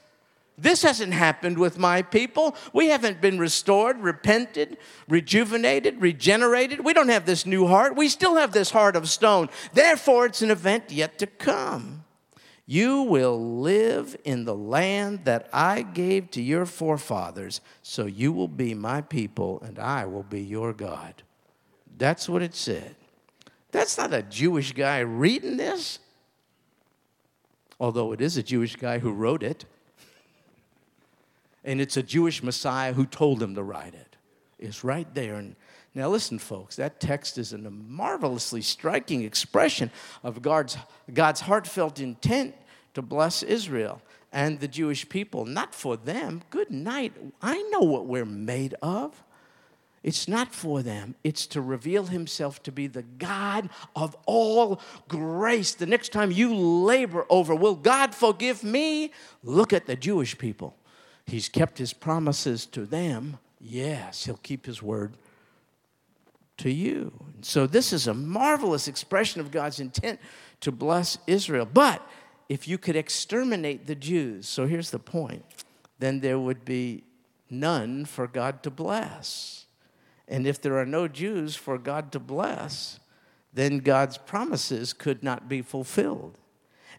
This 0.58 0.82
hasn't 0.82 1.14
happened 1.14 1.58
with 1.58 1.78
my 1.78 2.02
people. 2.02 2.54
We 2.74 2.88
haven't 2.88 3.22
been 3.22 3.40
restored, 3.40 4.00
repented, 4.00 4.76
rejuvenated, 5.08 6.02
regenerated. 6.02 6.84
We 6.84 6.92
don't 6.92 7.08
have 7.08 7.26
this 7.26 7.46
new 7.46 7.66
heart. 7.66 7.96
We 7.96 8.10
still 8.10 8.36
have 8.36 8.52
this 8.52 8.72
heart 8.72 8.98
of 8.98 9.08
stone. 9.08 9.48
Therefore, 9.74 10.26
it's 10.26 10.42
an 10.42 10.52
event 10.52 10.92
yet 10.92 11.18
to 11.20 11.28
come. 11.28 12.05
You 12.68 13.04
will 13.04 13.60
live 13.60 14.18
in 14.24 14.46
the 14.46 14.56
land 14.56 15.26
that 15.26 15.48
I 15.54 15.84
gave 15.84 16.32
to 16.32 16.42
your 16.42 16.66
forefathers, 16.66 17.62
so 17.84 18.06
you 18.06 18.32
will 18.32 18.48
be 18.48 18.74
my 18.74 19.02
people, 19.02 19.62
and 19.62 19.78
I 19.78 20.06
will 20.06 20.24
be 20.24 20.42
your 20.42 20.74
God. 20.74 21.22
That's 21.98 22.28
what 22.28 22.42
it 22.42 22.56
said. 22.56 22.96
That's 23.72 23.98
not 23.98 24.14
a 24.14 24.24
Jewish 24.24 24.72
guy 24.74 25.00
reading 25.00 25.58
this, 25.58 26.00
although 27.80 28.14
it 28.14 28.22
is 28.22 28.38
a 28.38 28.44
Jewish 28.44 28.76
guy 28.76 29.00
who 29.00 29.12
wrote 29.12 29.44
it. 29.44 29.66
And 31.64 31.82
it's 31.82 31.98
a 31.98 32.04
Jewish 32.04 32.42
Messiah 32.42 32.94
who 32.94 33.06
told 33.06 33.42
him 33.42 33.56
to 33.56 33.64
write 33.64 33.94
it. 33.94 34.16
It's 34.60 34.84
right 34.84 35.12
there. 35.14 35.36
And 35.36 35.56
now, 35.96 36.10
listen, 36.10 36.40
folks, 36.40 36.76
that 36.76 37.00
text 37.00 37.38
is 37.38 37.54
a 37.54 37.58
marvelously 37.58 38.62
striking 38.62 39.24
expression 39.24 39.90
of 40.24 40.42
God's, 40.42 40.78
God's 41.14 41.40
heartfelt 41.40 42.02
intent 42.02 42.54
to 42.96 43.02
bless 43.02 43.42
Israel 43.42 44.02
and 44.34 44.60
the 44.60 44.68
Jewish 44.68 45.08
people, 45.08 45.46
not 45.46 45.74
for 45.74 45.96
them. 45.96 46.42
Good 46.50 46.70
night. 46.70 47.14
I 47.42 47.62
know 47.72 47.80
what 47.80 48.08
we're 48.08 48.26
made 48.26 48.76
of. 48.82 49.24
It's 50.04 50.28
not 50.28 50.54
for 50.54 50.84
them, 50.84 51.16
it's 51.24 51.48
to 51.48 51.62
reveal 51.62 52.06
himself 52.06 52.62
to 52.64 52.72
be 52.72 52.86
the 52.86 53.02
God 53.02 53.70
of 53.96 54.16
all 54.28 54.80
grace. 55.08 55.74
The 55.74 55.88
next 55.88 56.12
time 56.12 56.30
you 56.30 56.54
labor 56.54 57.26
over, 57.28 57.56
will 57.56 57.74
God 57.74 58.14
forgive 58.14 58.64
me? 58.64 59.12
Look 59.42 59.74
at 59.74 59.88
the 59.88 59.96
Jewish 59.96 60.38
people. 60.38 60.76
He's 61.26 61.50
kept 61.50 61.80
his 61.80 61.92
promises 61.92 62.68
to 62.68 62.86
them. 62.86 63.40
Yes, 63.60 64.26
he'll 64.26 64.40
keep 64.44 64.68
his 64.68 64.84
word 64.84 65.14
to 66.58 66.72
you. 66.72 67.14
So, 67.42 67.68
this 67.68 67.94
is 67.94 68.08
a 68.08 68.14
marvelous 68.14 68.88
expression 68.88 69.42
of 69.42 69.52
God's 69.52 69.80
intent 69.80 70.20
to 70.62 70.72
bless 70.72 71.18
Israel. 71.28 71.68
But 71.72 72.02
if 72.50 72.68
you 72.68 72.78
could 72.78 72.96
exterminate 72.96 73.88
the 73.88 73.96
Jews, 73.96 74.48
so 74.48 74.66
here's 74.66 74.92
the 74.92 75.00
point, 75.00 75.44
then 76.00 76.20
there 76.20 76.40
would 76.40 76.66
be 76.66 77.04
none 77.50 78.06
for 78.06 78.28
God 78.28 78.64
to 78.64 78.72
bless. 78.72 79.66
And 80.28 80.48
if 80.48 80.62
there 80.62 80.78
are 80.78 80.86
no 80.86 81.08
Jews 81.08 81.56
for 81.56 81.78
God 81.78 82.12
to 82.14 82.20
bless, 82.20 83.00
then 83.54 83.80
God's 83.80 84.18
promises 84.18 84.92
could 84.94 85.24
not 85.24 85.48
be 85.48 85.62
fulfilled. 85.62 86.40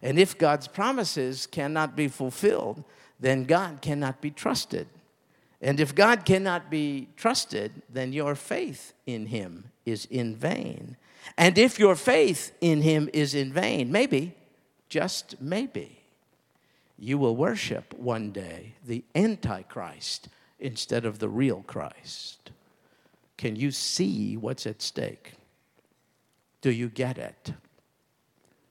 And 0.01 0.19
if 0.19 0.37
God's 0.37 0.67
promises 0.67 1.45
cannot 1.47 1.95
be 1.95 2.07
fulfilled, 2.07 2.83
then 3.19 3.43
God 3.43 3.81
cannot 3.81 4.21
be 4.21 4.31
trusted. 4.31 4.87
And 5.61 5.79
if 5.79 5.95
God 5.95 6.25
cannot 6.25 6.69
be 6.69 7.09
trusted, 7.15 7.81
then 7.89 8.13
your 8.13 8.35
faith 8.35 8.93
in 9.05 9.27
Him 9.27 9.71
is 9.85 10.05
in 10.05 10.35
vain. 10.35 10.97
And 11.37 11.57
if 11.57 11.79
your 11.79 11.95
faith 11.95 12.55
in 12.61 12.81
Him 12.81 13.09
is 13.13 13.33
in 13.33 13.51
vain, 13.51 13.91
maybe, 13.91 14.35
just 14.87 15.41
maybe, 15.41 15.99
you 16.97 17.17
will 17.17 17.35
worship 17.35 17.93
one 17.97 18.31
day 18.31 18.73
the 18.85 19.03
Antichrist 19.15 20.29
instead 20.59 21.05
of 21.05 21.19
the 21.19 21.29
real 21.29 21.63
Christ. 21.67 22.51
Can 23.37 23.55
you 23.55 23.71
see 23.71 24.37
what's 24.37 24.65
at 24.65 24.81
stake? 24.81 25.33
Do 26.61 26.71
you 26.71 26.89
get 26.89 27.17
it? 27.17 27.53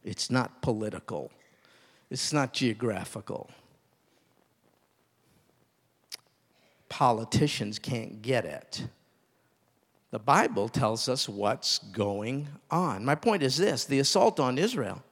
It's 0.05 0.31
not 0.31 0.63
political, 0.63 1.33
it's 2.11 2.33
not 2.33 2.53
geographical. 2.53 3.51
Politicians 6.97 7.79
can't 7.79 8.23
get 8.23 8.47
it. 8.47 8.89
The 10.13 10.19
Bible 10.19 10.71
tells 10.71 11.11
us 11.11 11.29
what's 11.29 11.79
going 11.79 12.49
on. 12.71 13.05
My 13.05 13.15
point 13.15 13.43
is 13.43 13.59
this 13.59 13.85
the 13.85 13.99
assault 13.99 14.41
on 14.41 14.57
Israel 14.57 15.03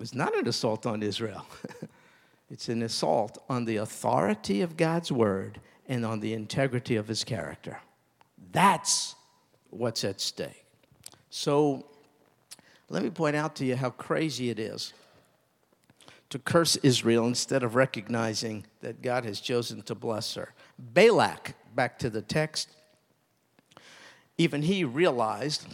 is 0.00 0.14
not 0.14 0.34
an 0.34 0.48
assault 0.48 0.86
on 0.86 1.02
Israel. 1.02 1.46
It's 2.48 2.68
an 2.68 2.82
assault 2.82 3.38
on 3.48 3.64
the 3.64 3.78
authority 3.78 4.62
of 4.62 4.76
God's 4.76 5.10
word 5.10 5.60
and 5.88 6.06
on 6.06 6.20
the 6.20 6.32
integrity 6.32 6.94
of 6.94 7.08
his 7.08 7.24
character. 7.24 7.80
That's 8.52 9.16
what's 9.70 10.04
at 10.04 10.20
stake. 10.20 10.64
So 11.28 11.86
let 12.88 13.02
me 13.02 13.10
point 13.10 13.34
out 13.34 13.56
to 13.56 13.64
you 13.64 13.74
how 13.74 13.90
crazy 13.90 14.48
it 14.50 14.60
is 14.60 14.92
to 16.30 16.38
curse 16.38 16.76
Israel 16.76 17.26
instead 17.26 17.62
of 17.62 17.74
recognizing 17.74 18.66
that 18.80 19.02
God 19.02 19.24
has 19.24 19.40
chosen 19.40 19.82
to 19.82 19.94
bless 19.94 20.34
her. 20.34 20.54
Balak, 20.78 21.54
back 21.74 21.98
to 22.00 22.10
the 22.10 22.22
text, 22.22 22.70
even 24.38 24.62
he 24.62 24.84
realized 24.84 25.66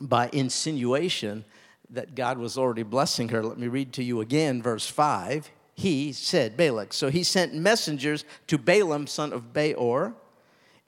by 0.00 0.28
insinuation 0.32 1.44
that 1.90 2.14
God 2.14 2.38
was 2.38 2.58
already 2.58 2.82
blessing 2.82 3.30
her. 3.30 3.42
Let 3.42 3.58
me 3.58 3.66
read 3.66 3.92
to 3.94 4.04
you 4.04 4.20
again, 4.20 4.62
verse 4.62 4.86
5 4.86 5.50
he 5.78 6.10
said, 6.12 6.56
Balak. 6.56 6.92
So 6.92 7.08
he 7.08 7.22
sent 7.22 7.54
messengers 7.54 8.24
to 8.48 8.58
Balaam, 8.58 9.06
son 9.06 9.32
of 9.32 9.52
Beor, 9.52 10.12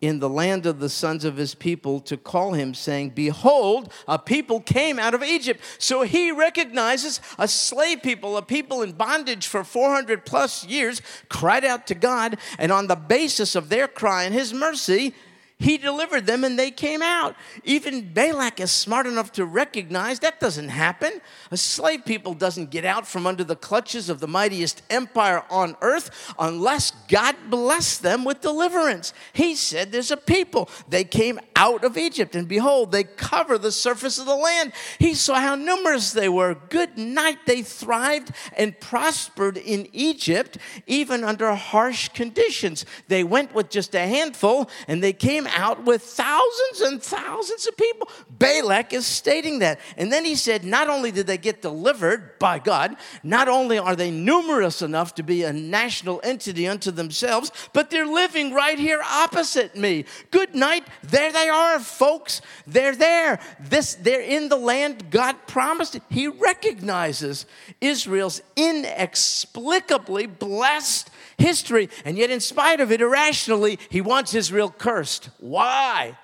in 0.00 0.18
the 0.18 0.28
land 0.28 0.64
of 0.64 0.80
the 0.80 0.88
sons 0.88 1.24
of 1.24 1.36
his 1.36 1.54
people 1.54 2.00
to 2.00 2.16
call 2.16 2.52
him, 2.52 2.72
saying, 2.72 3.10
Behold, 3.10 3.92
a 4.08 4.18
people 4.18 4.60
came 4.60 4.98
out 4.98 5.14
of 5.14 5.22
Egypt. 5.22 5.60
So 5.78 6.02
he 6.02 6.32
recognizes 6.32 7.20
a 7.38 7.46
slave 7.46 8.02
people, 8.02 8.36
a 8.36 8.42
people 8.42 8.82
in 8.82 8.92
bondage 8.92 9.46
for 9.46 9.62
400 9.62 10.24
plus 10.24 10.64
years, 10.66 11.02
cried 11.28 11.64
out 11.64 11.86
to 11.88 11.94
God, 11.94 12.38
and 12.58 12.72
on 12.72 12.86
the 12.86 12.96
basis 12.96 13.54
of 13.54 13.68
their 13.68 13.88
cry 13.88 14.24
and 14.24 14.34
his 14.34 14.54
mercy, 14.54 15.14
he 15.60 15.76
delivered 15.76 16.24
them 16.26 16.42
and 16.42 16.58
they 16.58 16.70
came 16.70 17.02
out. 17.02 17.36
Even 17.64 18.14
Balak 18.14 18.60
is 18.60 18.72
smart 18.72 19.06
enough 19.06 19.30
to 19.32 19.44
recognize 19.44 20.18
that 20.20 20.40
doesn't 20.40 20.70
happen. 20.70 21.20
A 21.50 21.56
slave 21.58 22.06
people 22.06 22.32
doesn't 22.32 22.70
get 22.70 22.86
out 22.86 23.06
from 23.06 23.26
under 23.26 23.44
the 23.44 23.54
clutches 23.54 24.08
of 24.08 24.20
the 24.20 24.26
mightiest 24.26 24.80
empire 24.88 25.44
on 25.50 25.76
earth 25.82 26.32
unless 26.38 26.92
God 27.08 27.36
bless 27.50 27.98
them 27.98 28.24
with 28.24 28.40
deliverance. 28.40 29.12
He 29.34 29.54
said 29.54 29.92
there's 29.92 30.10
a 30.10 30.16
people. 30.16 30.70
They 30.88 31.04
came 31.04 31.38
out 31.54 31.84
of 31.84 31.98
Egypt 31.98 32.34
and 32.34 32.48
behold, 32.48 32.90
they 32.90 33.04
cover 33.04 33.58
the 33.58 33.70
surface 33.70 34.18
of 34.18 34.24
the 34.24 34.34
land. 34.34 34.72
He 34.98 35.12
saw 35.12 35.34
how 35.34 35.56
numerous 35.56 36.12
they 36.12 36.30
were. 36.30 36.54
Good 36.70 36.96
night, 36.96 37.40
they 37.44 37.60
thrived 37.60 38.32
and 38.56 38.80
prospered 38.80 39.58
in 39.58 39.88
Egypt 39.92 40.56
even 40.86 41.22
under 41.22 41.54
harsh 41.54 42.08
conditions. 42.08 42.86
They 43.08 43.24
went 43.24 43.54
with 43.54 43.68
just 43.68 43.94
a 43.94 44.06
handful 44.06 44.70
and 44.88 45.02
they 45.02 45.12
came 45.12 45.48
out 45.54 45.84
with 45.84 46.02
thousands 46.02 46.80
and 46.80 47.02
thousands 47.02 47.66
of 47.66 47.76
people. 47.76 48.08
Balak 48.30 48.92
is 48.92 49.06
stating 49.06 49.60
that. 49.60 49.80
And 49.96 50.12
then 50.12 50.24
he 50.24 50.34
said, 50.34 50.64
not 50.64 50.88
only 50.88 51.10
did 51.10 51.26
they 51.26 51.38
get 51.38 51.62
delivered 51.62 52.38
by 52.38 52.58
God, 52.58 52.96
not 53.22 53.48
only 53.48 53.78
are 53.78 53.96
they 53.96 54.10
numerous 54.10 54.82
enough 54.82 55.14
to 55.16 55.22
be 55.22 55.42
a 55.42 55.52
national 55.52 56.20
entity 56.24 56.66
unto 56.66 56.90
themselves, 56.90 57.52
but 57.72 57.90
they're 57.90 58.06
living 58.06 58.52
right 58.52 58.78
here 58.78 59.02
opposite 59.04 59.76
me. 59.76 60.04
Good 60.30 60.54
night. 60.54 60.86
There 61.02 61.32
they 61.32 61.48
are, 61.48 61.80
folks. 61.80 62.40
They're 62.66 62.96
there. 62.96 63.40
This, 63.60 63.94
they're 63.94 64.20
in 64.20 64.48
the 64.48 64.56
land 64.56 65.10
God 65.10 65.36
promised. 65.46 65.98
He 66.08 66.28
recognizes 66.28 67.46
Israel's 67.80 68.42
inexplicably 68.56 70.26
blessed 70.26 71.10
history. 71.40 71.88
And 72.04 72.16
yet, 72.16 72.30
in 72.30 72.40
spite 72.40 72.80
of 72.80 72.92
it, 72.92 73.00
irrationally, 73.00 73.78
he 73.88 74.00
wants 74.00 74.34
Israel 74.34 74.74
cursed. 74.76 75.30
Why? 75.38 76.16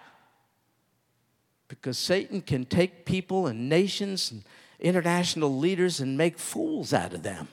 Because 1.69 1.99
Satan 1.99 2.43
can 2.43 2.65
take 2.65 3.05
people 3.05 3.47
and 3.47 3.69
nations 3.69 4.31
and 4.31 4.43
international 4.79 5.57
leaders 5.57 6.01
and 6.01 6.17
make 6.17 6.39
fools 6.39 6.93
out 6.93 7.13
of 7.13 7.23
them. 7.23 7.49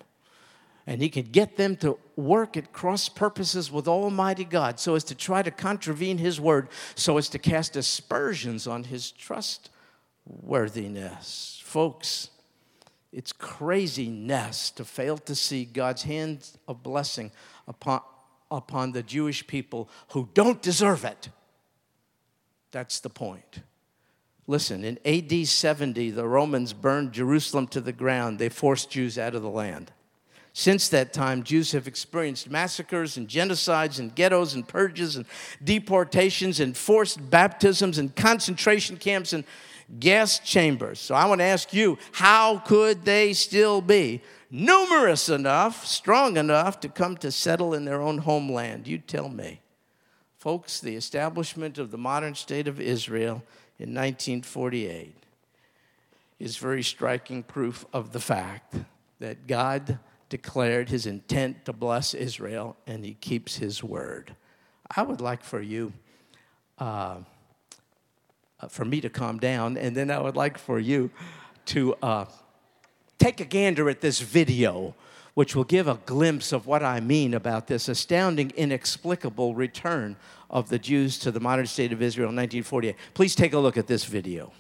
And 0.85 1.01
he 1.01 1.09
can 1.09 1.23
get 1.23 1.55
them 1.55 1.77
to 1.77 1.97
work 2.17 2.57
at 2.57 2.73
cross 2.73 3.07
purposes 3.07 3.71
with 3.71 3.87
Almighty 3.87 4.43
God 4.43 4.79
so 4.79 4.95
as 4.95 5.05
to 5.05 5.15
try 5.15 5.41
to 5.41 5.49
contravene 5.49 6.17
his 6.17 6.41
word, 6.41 6.67
so 6.95 7.17
as 7.17 7.29
to 7.29 7.39
cast 7.39 7.77
aspersions 7.77 8.67
on 8.67 8.83
his 8.83 9.11
trustworthiness. 9.11 11.61
Folks, 11.63 12.29
it's 13.13 13.31
craziness 13.31 14.71
to 14.71 14.83
fail 14.83 15.17
to 15.19 15.35
see 15.35 15.63
God's 15.63 16.03
hand 16.03 16.49
of 16.67 16.83
blessing 16.83 17.31
upon, 17.67 18.01
upon 18.51 18.91
the 18.91 19.03
Jewish 19.03 19.45
people 19.47 19.89
who 20.09 20.29
don't 20.33 20.61
deserve 20.61 21.05
it. 21.05 21.29
That's 22.71 22.99
the 22.99 23.09
point. 23.09 23.59
Listen, 24.45 24.83
in 24.83 24.99
AD 25.05 25.47
70, 25.47 26.11
the 26.11 26.27
Romans 26.27 26.73
burned 26.73 27.13
Jerusalem 27.13 27.67
to 27.67 27.79
the 27.79 27.93
ground. 27.93 28.39
They 28.39 28.49
forced 28.49 28.89
Jews 28.89 29.17
out 29.17 29.35
of 29.35 29.41
the 29.41 29.49
land. 29.49 29.91
Since 30.55 30.89
that 30.89 31.13
time, 31.13 31.43
Jews 31.43 31.71
have 31.71 31.87
experienced 31.87 32.49
massacres 32.49 33.17
and 33.17 33.27
genocides 33.27 33.99
and 33.99 34.13
ghettos 34.13 34.53
and 34.53 34.67
purges 34.67 35.15
and 35.15 35.25
deportations 35.63 36.59
and 36.59 36.77
forced 36.77 37.29
baptisms 37.31 37.97
and 37.97 38.15
concentration 38.15 38.97
camps 38.97 39.33
and 39.33 39.45
gas 39.99 40.39
chambers. 40.39 40.99
So 40.99 41.15
I 41.15 41.25
want 41.25 41.39
to 41.39 41.45
ask 41.45 41.73
you 41.73 41.97
how 42.11 42.59
could 42.59 43.05
they 43.05 43.33
still 43.33 43.81
be 43.81 44.21
numerous 44.49 45.29
enough, 45.29 45.85
strong 45.85 46.37
enough 46.37 46.79
to 46.81 46.89
come 46.89 47.17
to 47.17 47.31
settle 47.31 47.73
in 47.73 47.85
their 47.85 48.01
own 48.01 48.19
homeland? 48.19 48.87
You 48.87 48.97
tell 48.97 49.29
me. 49.29 49.61
Folks, 50.37 50.81
the 50.81 50.95
establishment 50.95 51.77
of 51.77 51.91
the 51.91 51.97
modern 51.97 52.35
state 52.35 52.67
of 52.67 52.81
Israel 52.81 53.43
in 53.79 53.93
1948 53.93 55.15
is 56.39 56.57
very 56.57 56.83
striking 56.83 57.43
proof 57.43 57.85
of 57.93 58.11
the 58.11 58.19
fact 58.19 58.75
that 59.19 59.47
God 59.47 59.99
declared 60.27 60.89
his 60.89 61.05
intent 61.05 61.63
to 61.63 61.71
bless 61.71 62.13
Israel 62.13 62.75
and 62.85 63.05
he 63.05 63.13
keeps 63.13 63.55
his 63.55 63.83
word. 63.83 64.35
I 64.95 65.03
would 65.03 65.21
like 65.21 65.43
for 65.43 65.61
you, 65.61 65.93
uh, 66.79 67.17
for 68.69 68.85
me 68.85 69.01
to 69.01 69.09
calm 69.09 69.39
down, 69.39 69.77
and 69.77 69.95
then 69.95 70.11
I 70.11 70.19
would 70.19 70.35
like 70.35 70.57
for 70.57 70.79
you 70.79 71.09
to. 71.67 71.95
Uh, 72.01 72.25
take 73.23 73.39
a 73.39 73.45
gander 73.45 73.89
at 73.89 74.01
this 74.01 74.19
video, 74.19 74.93
which 75.33 75.55
will 75.55 75.63
give 75.63 75.87
a 75.87 75.99
glimpse 76.05 76.51
of 76.51 76.67
what 76.67 76.83
I 76.83 76.99
mean 76.99 77.33
about 77.33 77.67
this 77.67 77.87
astounding, 77.87 78.51
inexplicable 78.55 79.55
return 79.55 80.17
of 80.49 80.69
the 80.69 80.77
Jews 80.77 81.17
to 81.19 81.31
the 81.31 81.39
modern 81.39 81.65
state 81.65 81.93
of 81.93 82.01
Israel 82.01 82.29
in 82.29 82.35
1948. 82.35 82.95
Please 83.13 83.33
take 83.33 83.53
a 83.53 83.59
look 83.59 83.77
at 83.77 83.87
this 83.87 84.03
video. 84.03 84.51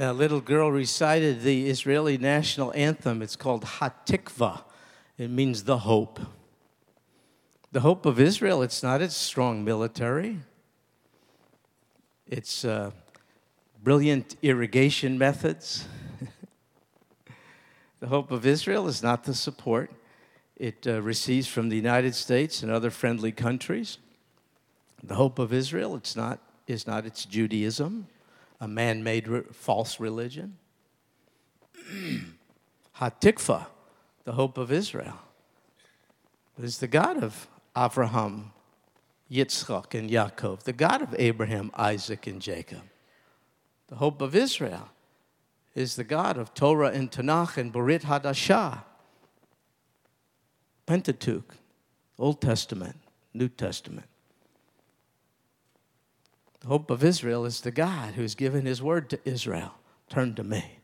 A 0.00 0.14
little 0.14 0.40
girl 0.40 0.72
recited 0.72 1.42
the 1.42 1.68
Israeli 1.68 2.16
national 2.16 2.72
anthem. 2.74 3.20
It's 3.20 3.36
called 3.36 3.64
Hatikva. 3.64 4.62
It 5.18 5.28
means 5.28 5.64
the 5.64 5.78
hope. 5.78 6.18
The 7.72 7.80
hope 7.80 8.06
of 8.06 8.18
Israel, 8.18 8.62
it's 8.62 8.82
not 8.82 9.02
its 9.02 9.14
strong 9.14 9.62
military, 9.62 10.38
it's 12.26 12.64
uh, 12.64 12.92
brilliant 13.82 14.36
irrigation 14.42 15.18
methods. 15.18 15.86
the 18.00 18.06
hope 18.06 18.30
of 18.30 18.46
Israel 18.46 18.88
is 18.88 19.02
not 19.02 19.24
the 19.24 19.34
support 19.34 19.90
it 20.56 20.86
uh, 20.86 21.02
receives 21.02 21.46
from 21.46 21.68
the 21.68 21.76
United 21.76 22.14
States 22.14 22.62
and 22.62 22.72
other 22.72 22.90
friendly 22.90 23.32
countries. 23.32 23.98
The 25.02 25.14
hope 25.14 25.38
of 25.38 25.52
Israel, 25.52 25.94
it's 25.94 26.16
not, 26.16 26.38
is 26.66 26.86
not 26.86 27.06
its 27.06 27.24
Judaism 27.24 28.06
a 28.60 28.68
man 28.68 29.02
made 29.02 29.26
re- 29.26 29.42
false 29.52 29.98
religion. 29.98 30.58
Hatikva, 32.98 33.66
the 34.24 34.32
hope 34.32 34.58
of 34.58 34.70
Israel, 34.70 35.18
is 36.62 36.78
the 36.78 36.88
God 36.88 37.22
of 37.22 37.48
Abraham, 37.76 38.52
Yitzchak, 39.30 39.98
and 39.98 40.10
Yaakov, 40.10 40.64
the 40.64 40.72
God 40.72 41.00
of 41.00 41.14
Abraham, 41.18 41.70
Isaac, 41.74 42.26
and 42.26 42.42
Jacob. 42.42 42.82
The 43.88 43.96
hope 43.96 44.20
of 44.20 44.36
Israel 44.36 44.90
is 45.74 45.96
the 45.96 46.04
God 46.04 46.36
of 46.36 46.52
Torah 46.52 46.90
and 46.90 47.10
Tanakh 47.10 47.56
and 47.56 47.72
Berit 47.72 48.02
Hadashah, 48.02 48.82
Pentateuch, 50.86 51.54
Old 52.18 52.42
Testament, 52.42 52.96
New 53.32 53.48
Testament. 53.48 54.09
The 56.60 56.68
hope 56.68 56.90
of 56.90 57.02
Israel 57.02 57.44
is 57.44 57.62
the 57.62 57.70
God 57.70 58.14
who's 58.14 58.34
given 58.34 58.66
his 58.66 58.82
word 58.82 59.08
to 59.10 59.20
Israel. 59.24 59.74
Turn 60.08 60.34
to 60.34 60.44
me, 60.44 60.78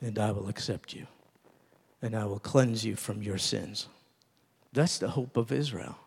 and 0.00 0.18
I 0.18 0.32
will 0.32 0.48
accept 0.48 0.94
you, 0.94 1.06
and 2.02 2.16
I 2.16 2.24
will 2.24 2.38
cleanse 2.38 2.84
you 2.84 2.96
from 2.96 3.22
your 3.22 3.38
sins. 3.38 3.88
That's 4.72 4.98
the 4.98 5.10
hope 5.10 5.36
of 5.36 5.52
Israel. 5.52 5.98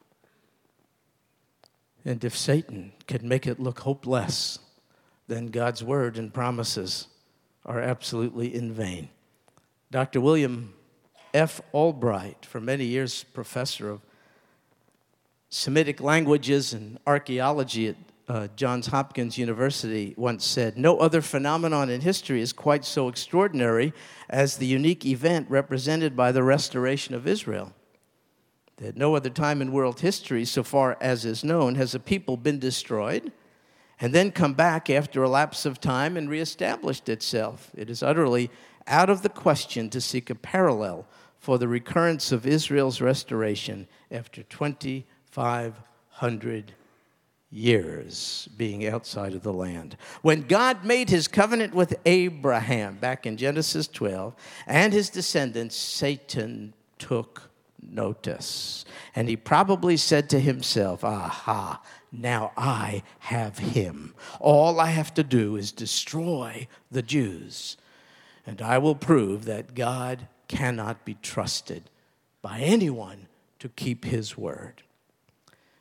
And 2.03 2.23
if 2.23 2.35
Satan 2.35 2.93
can 3.05 3.27
make 3.27 3.45
it 3.45 3.59
look 3.59 3.79
hopeless, 3.79 4.59
then 5.27 5.47
God's 5.47 5.83
word 5.83 6.17
and 6.17 6.33
promises 6.33 7.07
are 7.65 7.81
absolutely 7.81 8.53
in 8.53 8.73
vain. 8.73 9.09
Dr. 9.91 10.19
William 10.19 10.73
F. 11.33 11.61
Albright, 11.73 12.45
for 12.45 12.59
many 12.59 12.85
years 12.85 13.23
professor 13.23 13.89
of 13.89 14.01
Semitic 15.49 16.01
languages 16.01 16.73
and 16.73 16.99
archaeology 17.07 17.87
at 17.87 17.95
uh, 18.27 18.47
Johns 18.57 18.87
Hopkins 18.87 19.37
University, 19.37 20.13
once 20.17 20.43
said 20.43 20.77
No 20.77 20.97
other 20.97 21.21
phenomenon 21.21 21.89
in 21.89 22.01
history 22.01 22.41
is 22.41 22.51
quite 22.51 22.83
so 22.83 23.07
extraordinary 23.07 23.93
as 24.29 24.57
the 24.57 24.65
unique 24.65 25.05
event 25.05 25.49
represented 25.49 26.17
by 26.17 26.33
the 26.33 26.43
restoration 26.43 27.15
of 27.15 27.25
Israel. 27.25 27.71
At 28.83 28.97
no 28.97 29.15
other 29.15 29.29
time 29.29 29.61
in 29.61 29.71
world 29.71 30.01
history, 30.01 30.43
so 30.43 30.63
far 30.63 30.97
as 30.99 31.23
is 31.23 31.45
known, 31.45 31.75
has 31.75 31.95
a 31.95 31.99
people 31.99 32.35
been 32.35 32.59
destroyed 32.59 33.31
and 33.99 34.13
then 34.13 34.31
come 34.31 34.53
back 34.53 34.89
after 34.89 35.23
a 35.23 35.29
lapse 35.29 35.65
of 35.65 35.79
time 35.79 36.17
and 36.17 36.29
reestablished 36.29 37.07
itself. 37.07 37.71
It 37.75 37.89
is 37.89 38.03
utterly 38.03 38.51
out 38.85 39.09
of 39.09 39.21
the 39.21 39.29
question 39.29 39.89
to 39.91 40.01
seek 40.01 40.29
a 40.29 40.35
parallel 40.35 41.07
for 41.39 41.57
the 41.57 41.67
recurrence 41.67 42.31
of 42.31 42.45
Israel's 42.45 42.99
restoration 42.99 43.87
after 44.11 44.43
2,500 45.37 46.73
years 47.51 48.49
being 48.57 48.87
outside 48.87 49.35
of 49.35 49.43
the 49.43 49.53
land. 49.53 49.95
When 50.23 50.41
God 50.41 50.83
made 50.83 51.11
his 51.11 51.27
covenant 51.27 51.75
with 51.75 51.95
Abraham 52.07 52.95
back 52.95 53.27
in 53.27 53.37
Genesis 53.37 53.87
12 53.87 54.35
and 54.65 54.91
his 54.91 55.11
descendants, 55.11 55.75
Satan 55.75 56.73
took 56.97 57.51
notice. 57.79 58.83
And 59.15 59.29
he 59.29 59.37
probably 59.37 59.95
said 59.95 60.27
to 60.31 60.39
himself, 60.39 61.03
Aha, 61.03 61.83
now 62.11 62.51
I 62.57 63.03
have 63.19 63.59
him. 63.59 64.15
All 64.39 64.79
I 64.79 64.87
have 64.87 65.13
to 65.13 65.23
do 65.23 65.55
is 65.55 65.71
destroy 65.71 66.67
the 66.89 67.03
Jews, 67.03 67.77
and 68.47 68.59
I 68.59 68.79
will 68.79 68.95
prove 68.95 69.45
that 69.45 69.75
God 69.75 70.27
cannot 70.47 71.05
be 71.05 71.15
trusted 71.21 71.91
by 72.41 72.59
anyone 72.61 73.27
to 73.59 73.69
keep 73.69 74.03
his 74.03 74.35
word. 74.35 74.81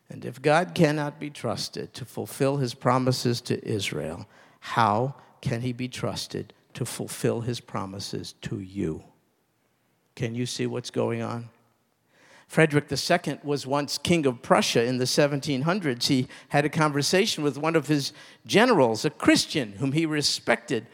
And 0.08 0.24
if 0.24 0.40
God 0.40 0.74
cannot 0.74 1.18
be 1.18 1.30
trusted 1.30 1.92
to 1.94 2.04
fulfill 2.04 2.58
his 2.58 2.74
promises 2.74 3.40
to 3.42 3.66
Israel, 3.66 4.28
how 4.60 5.14
can 5.40 5.62
he 5.62 5.72
be 5.72 5.88
trusted 5.88 6.52
to 6.74 6.84
fulfill 6.84 7.40
his 7.40 7.60
promises 7.60 8.34
to 8.42 8.60
you? 8.60 9.02
Can 10.14 10.34
you 10.34 10.46
see 10.46 10.66
what's 10.66 10.90
going 10.90 11.22
on? 11.22 11.48
Frederick 12.46 12.86
II 12.90 13.38
was 13.42 13.66
once 13.66 13.98
king 13.98 14.24
of 14.24 14.40
Prussia 14.40 14.84
in 14.84 14.98
the 14.98 15.04
1700s. 15.04 16.06
He 16.06 16.28
had 16.50 16.64
a 16.64 16.68
conversation 16.68 17.42
with 17.42 17.58
one 17.58 17.74
of 17.74 17.88
his 17.88 18.12
generals, 18.46 19.04
a 19.04 19.10
Christian 19.10 19.72
whom 19.72 19.92
he 19.92 20.06
respected. 20.06 20.86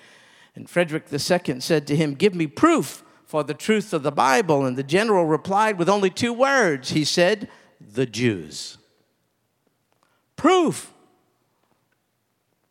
And 0.55 0.69
Frederick 0.69 1.05
II 1.13 1.61
said 1.61 1.87
to 1.87 1.97
him, 1.97 2.15
Give 2.15 2.35
me 2.35 2.47
proof 2.47 3.05
for 3.27 3.45
the 3.45 3.55
truth 3.55 3.93
of 3.93 4.03
the 4.03 4.11
Bible. 4.11 4.65
And 4.65 4.77
the 4.77 4.83
general 4.83 5.27
replied 5.27 5.79
with 5.79 5.89
only 5.89 6.11
two 6.11 6.33
words. 6.33 6.91
He 6.91 7.05
said, 7.05 7.49
The 7.81 8.07
Jews. 8.07 8.79
Proof 10.43 10.93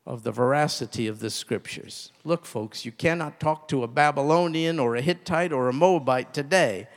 of 0.06 0.24
the 0.24 0.32
veracity 0.34 1.08
of 1.08 1.20
the 1.20 1.30
scriptures. 1.30 2.12
Look, 2.26 2.46
folks, 2.46 2.84
you 2.84 2.92
cannot 2.92 3.40
talk 3.40 3.70
to 3.70 3.82
a 3.82 3.88
Babylonian 3.88 4.78
or 4.78 4.98
a 4.98 5.02
Hittite 5.02 5.54
or 5.54 5.70
a 5.70 5.74
Moabite 5.74 6.34
today, 6.34 6.90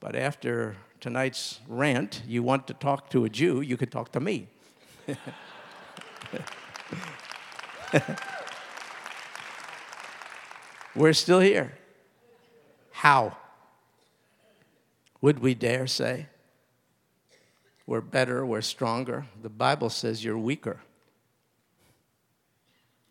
but 0.00 0.16
after 0.16 0.78
tonight's 1.00 1.60
rant, 1.68 2.22
you 2.26 2.42
want 2.42 2.66
to 2.68 2.72
talk 2.72 3.10
to 3.10 3.26
a 3.26 3.28
Jew, 3.28 3.60
you 3.60 3.76
could 3.76 3.92
talk 3.92 4.10
to 4.12 4.20
me. 4.20 4.48
We're 10.96 11.12
still 11.12 11.40
here. 11.40 11.74
How? 12.90 13.36
Would 15.20 15.40
we 15.40 15.54
dare 15.54 15.86
say? 15.86 16.28
We're 17.86 18.00
better, 18.00 18.44
we're 18.44 18.62
stronger. 18.62 19.26
The 19.40 19.48
Bible 19.48 19.90
says 19.90 20.24
you're 20.24 20.38
weaker. 20.38 20.80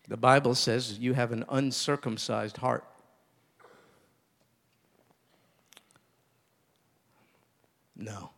The 0.08 0.16
Bible 0.16 0.54
says 0.54 0.98
you 0.98 1.14
have 1.14 1.32
an 1.32 1.44
uncircumcised 1.48 2.58
heart. 2.58 2.84
No. 7.96 8.30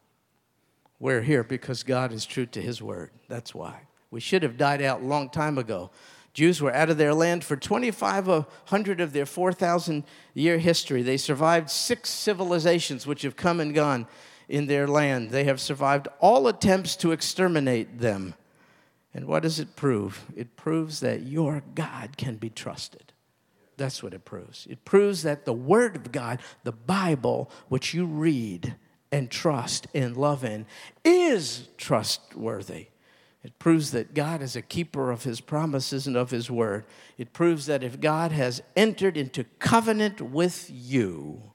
We're 1.01 1.23
here 1.23 1.45
because 1.45 1.83
God 1.83 2.13
is 2.13 2.25
true 2.25 2.47
to 2.47 2.63
his 2.63 2.81
word. 2.81 3.11
That's 3.29 3.55
why. 3.55 3.81
We 4.11 4.21
should 4.21 4.43
have 4.43 4.57
died 4.57 4.81
out 4.81 5.03
a 5.03 5.05
long 5.05 5.29
time 5.29 5.59
ago. 5.59 5.91
Jews 6.33 6.63
were 6.63 6.73
out 6.73 6.89
of 6.89 6.99
their 6.99 7.15
land 7.15 7.43
for 7.43 7.57
2,500 7.57 9.01
of 9.01 9.13
their 9.13 9.27
4,000 9.27 10.05
year 10.35 10.59
history. 10.59 11.03
They 11.03 11.17
survived 11.17 11.69
six 11.69 12.11
civilizations 12.11 13.07
which 13.07 13.23
have 13.23 13.37
come 13.37 13.61
and 13.61 13.75
gone 13.75 14.07
in 14.49 14.67
their 14.67 14.87
land. 14.87 15.31
They 15.31 15.45
have 15.45 15.61
survived 15.61 16.09
all 16.21 16.49
attempts 16.49 16.97
to 16.97 17.13
exterminate 17.13 17.99
them. 17.99 18.35
And 19.15 19.27
what 19.27 19.43
does 19.43 19.59
it 19.59 19.77
prove? 19.77 20.27
It 20.37 20.57
proves 20.57 21.01
that 21.01 21.23
your 21.23 21.63
God 21.75 22.17
can 22.17 22.37
be 22.37 22.51
trusted. 22.51 23.13
That's 23.77 24.03
what 24.03 24.15
it 24.15 24.25
proves. 24.25 24.67
It 24.69 24.85
proves 24.85 25.23
that 25.23 25.45
the 25.45 25.53
Word 25.53 25.97
of 25.97 26.13
God, 26.13 26.41
the 26.65 26.73
Bible, 26.73 27.51
which 27.69 27.95
you 27.95 28.07
read, 28.07 28.75
and 29.11 29.31
trust 29.31 29.87
and 29.95 30.17
love 30.17 30.45
in 30.45 30.67
is 31.05 31.69
trustworthy. 31.77 32.89
It 33.43 33.59
proves 33.59 33.93
that 33.93 34.15
God 34.15 34.43
is 34.43 34.57
a 34.57 34.63
keeper 34.63 35.11
of 35.11 35.23
his 35.23 35.41
promises 35.41 36.07
and 36.07 36.17
of 36.17 36.31
his 36.31 36.51
word. 36.51 36.85
It 37.17 37.33
proves 37.33 37.67
that 37.67 37.85
if 37.85 38.01
God 38.01 38.33
has 38.33 38.63
entered 38.77 39.17
into 39.17 39.45
covenant 39.59 40.21
with 40.21 40.69
you 40.71 41.53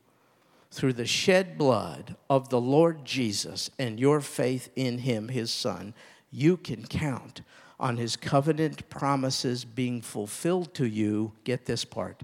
through 0.74 0.94
the 0.94 1.06
shed 1.06 1.56
blood 1.56 2.16
of 2.32 2.50
the 2.50 2.60
Lord 2.60 3.06
Jesus 3.06 3.70
and 3.78 4.00
your 4.00 4.22
faith 4.22 4.70
in 4.76 4.98
him, 4.98 5.28
his 5.28 5.52
son, 5.52 5.94
you 6.32 6.58
can 6.58 6.84
count 6.88 7.42
on 7.80 7.98
his 7.98 8.16
covenant 8.16 8.90
promises 8.90 9.66
being 9.66 10.02
fulfilled 10.02 10.74
to 10.74 10.88
you. 10.88 11.34
Get 11.44 11.68
this 11.68 11.86
part 11.86 12.24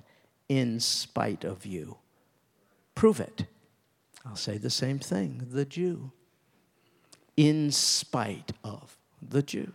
in 0.49 0.79
spite 0.79 1.43
of 1.43 1.63
you. 1.63 1.97
Prove 2.95 3.19
it. 3.19 3.45
I'll 4.25 4.35
say 4.35 4.57
the 4.57 4.71
same 4.71 4.97
thing 4.97 5.47
the 5.51 5.65
Jew, 5.65 6.11
in 7.37 7.69
spite 7.69 8.51
of 8.63 8.97
the 9.21 9.43
Jew. 9.43 9.73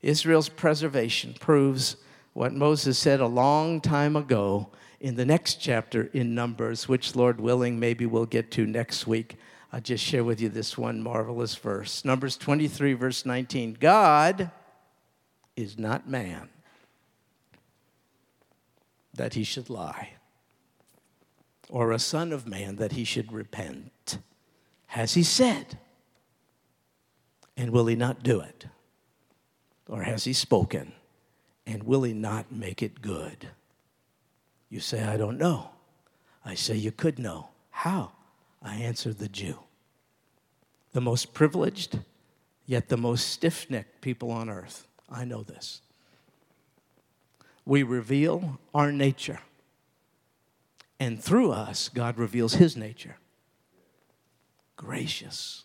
Israel's 0.00 0.48
preservation 0.48 1.34
proves 1.38 1.96
what 2.32 2.54
Moses 2.54 2.98
said 2.98 3.20
a 3.20 3.26
long 3.26 3.82
time 3.82 4.16
ago 4.16 4.70
in 5.04 5.16
the 5.16 5.26
next 5.26 5.56
chapter 5.56 6.08
in 6.14 6.34
Numbers, 6.34 6.88
which, 6.88 7.14
Lord 7.14 7.38
willing, 7.38 7.78
maybe 7.78 8.06
we'll 8.06 8.24
get 8.24 8.50
to 8.52 8.64
next 8.64 9.06
week. 9.06 9.36
I'll 9.70 9.82
just 9.82 10.02
share 10.02 10.24
with 10.24 10.40
you 10.40 10.48
this 10.48 10.78
one 10.78 11.02
marvelous 11.02 11.54
verse. 11.56 12.06
Numbers 12.06 12.38
23, 12.38 12.94
verse 12.94 13.26
19. 13.26 13.76
God 13.78 14.50
is 15.56 15.78
not 15.78 16.08
man 16.08 16.48
that 19.12 19.34
he 19.34 19.44
should 19.44 19.68
lie 19.68 20.14
or 21.68 21.92
a 21.92 21.98
son 21.98 22.32
of 22.32 22.46
man 22.46 22.76
that 22.76 22.92
he 22.92 23.04
should 23.04 23.30
repent? 23.30 24.16
Has 24.86 25.12
he 25.12 25.22
said? 25.22 25.78
And 27.58 27.72
will 27.72 27.88
he 27.88 27.94
not 27.94 28.22
do 28.22 28.40
it? 28.40 28.68
Or 29.86 30.02
has 30.02 30.24
he 30.24 30.32
spoken? 30.32 30.94
And 31.66 31.82
will 31.82 32.04
he 32.04 32.14
not 32.14 32.50
make 32.50 32.82
it 32.82 33.02
good? 33.02 33.50
You 34.74 34.80
say, 34.80 35.04
I 35.04 35.16
don't 35.16 35.38
know. 35.38 35.70
I 36.44 36.56
say, 36.56 36.74
you 36.74 36.90
could 36.90 37.20
know. 37.20 37.50
How? 37.70 38.10
I 38.60 38.74
answer 38.74 39.14
the 39.14 39.28
Jew. 39.28 39.60
The 40.90 41.00
most 41.00 41.32
privileged, 41.32 42.00
yet 42.66 42.88
the 42.88 42.96
most 42.96 43.28
stiff 43.28 43.70
necked 43.70 44.00
people 44.00 44.32
on 44.32 44.50
earth. 44.50 44.88
I 45.08 45.26
know 45.26 45.44
this. 45.44 45.80
We 47.64 47.84
reveal 47.84 48.58
our 48.74 48.90
nature 48.90 49.38
and 50.98 51.22
through 51.22 51.52
us, 51.52 51.88
God 51.88 52.18
reveals 52.18 52.54
his 52.54 52.76
nature. 52.76 53.18
Gracious, 54.74 55.62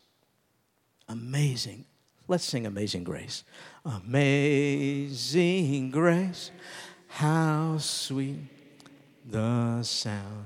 amazing. 1.08 1.86
Let's 2.28 2.44
sing 2.44 2.68
Amazing 2.68 3.06
Grace. 3.06 3.44
Amazing 3.84 5.90
Grace, 5.90 6.52
how 7.08 7.80
sweet 7.80 8.59
the 9.30 9.84
sound 9.84 10.46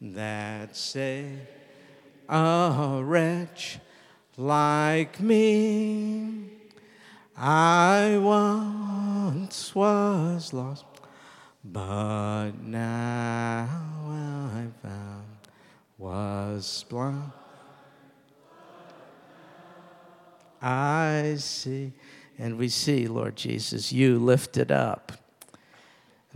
that 0.00 0.74
saved 0.76 1.40
a 2.28 3.00
wretch 3.02 3.78
like 4.36 5.20
me. 5.20 6.50
I 7.36 8.18
once 8.18 9.74
was 9.74 10.52
lost, 10.54 10.86
but 11.62 12.52
now 12.62 13.68
I 14.08 14.66
found 14.82 15.26
was 15.98 16.84
blind. 16.88 17.32
I 20.62 21.36
see, 21.38 21.92
and 22.38 22.56
we 22.56 22.70
see, 22.70 23.06
Lord 23.06 23.36
Jesus, 23.36 23.92
you 23.92 24.18
lifted 24.18 24.72
up. 24.72 25.12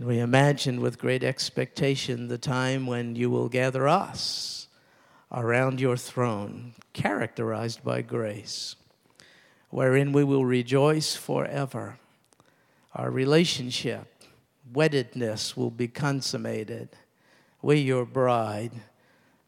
And 0.01 0.07
we 0.07 0.17
imagine 0.17 0.81
with 0.81 0.97
great 0.97 1.23
expectation 1.23 2.27
the 2.27 2.39
time 2.39 2.87
when 2.87 3.15
you 3.15 3.29
will 3.29 3.47
gather 3.47 3.87
us 3.87 4.67
around 5.31 5.79
your 5.79 5.95
throne, 5.95 6.73
characterized 6.91 7.83
by 7.83 8.01
grace, 8.01 8.75
wherein 9.69 10.11
we 10.11 10.23
will 10.23 10.43
rejoice 10.43 11.15
forever. 11.15 11.99
Our 12.95 13.11
relationship, 13.11 14.07
weddedness 14.73 15.55
will 15.55 15.69
be 15.69 15.87
consummated. 15.87 16.89
We, 17.61 17.75
your 17.77 18.05
bride, 18.05 18.71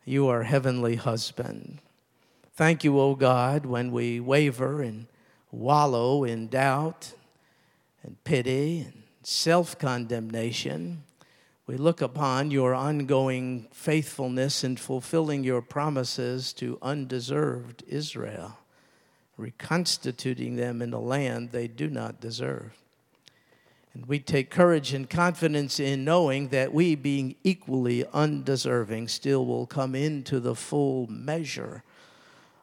you 0.06 0.28
are 0.28 0.44
heavenly 0.44 0.98
husband. 0.98 1.80
Thank 2.54 2.84
you, 2.84 3.00
O 3.00 3.16
God, 3.16 3.66
when 3.66 3.92
we 3.92 4.20
waver 4.20 4.84
and 4.84 5.08
wallow 5.52 6.24
in 6.24 6.48
doubt 6.48 7.14
and 8.04 8.24
pity 8.24 8.82
and 8.82 9.03
self 9.26 9.78
condemnation 9.78 11.04
we 11.66 11.78
look 11.78 12.02
upon 12.02 12.52
your 12.52 12.74
ongoing 12.74 13.68
faithfulness 13.72 14.66
in 14.66 14.76
fulfilling 14.76 15.46
your 15.46 15.62
promises 15.62 16.52
to 16.54 16.78
undeserved 16.82 17.84
Israel, 17.88 18.58
reconstituting 19.38 20.58
them 20.58 20.82
in 20.82 20.92
a 20.92 21.00
land 21.00 21.52
they 21.52 21.70
do 21.70 21.90
not 21.90 22.20
deserve. 22.20 22.78
And 23.94 24.06
we 24.08 24.20
take 24.20 24.50
courage 24.50 24.94
and 24.94 25.10
confidence 25.10 25.80
in 25.80 26.04
knowing 26.04 26.50
that 26.50 26.74
we, 26.74 26.96
being 26.96 27.36
equally 27.46 28.06
undeserving, 28.08 29.08
still 29.08 29.46
will 29.46 29.68
come 29.68 29.96
into 29.96 30.42
the 30.42 30.56
full 30.56 31.08
measure 31.08 31.84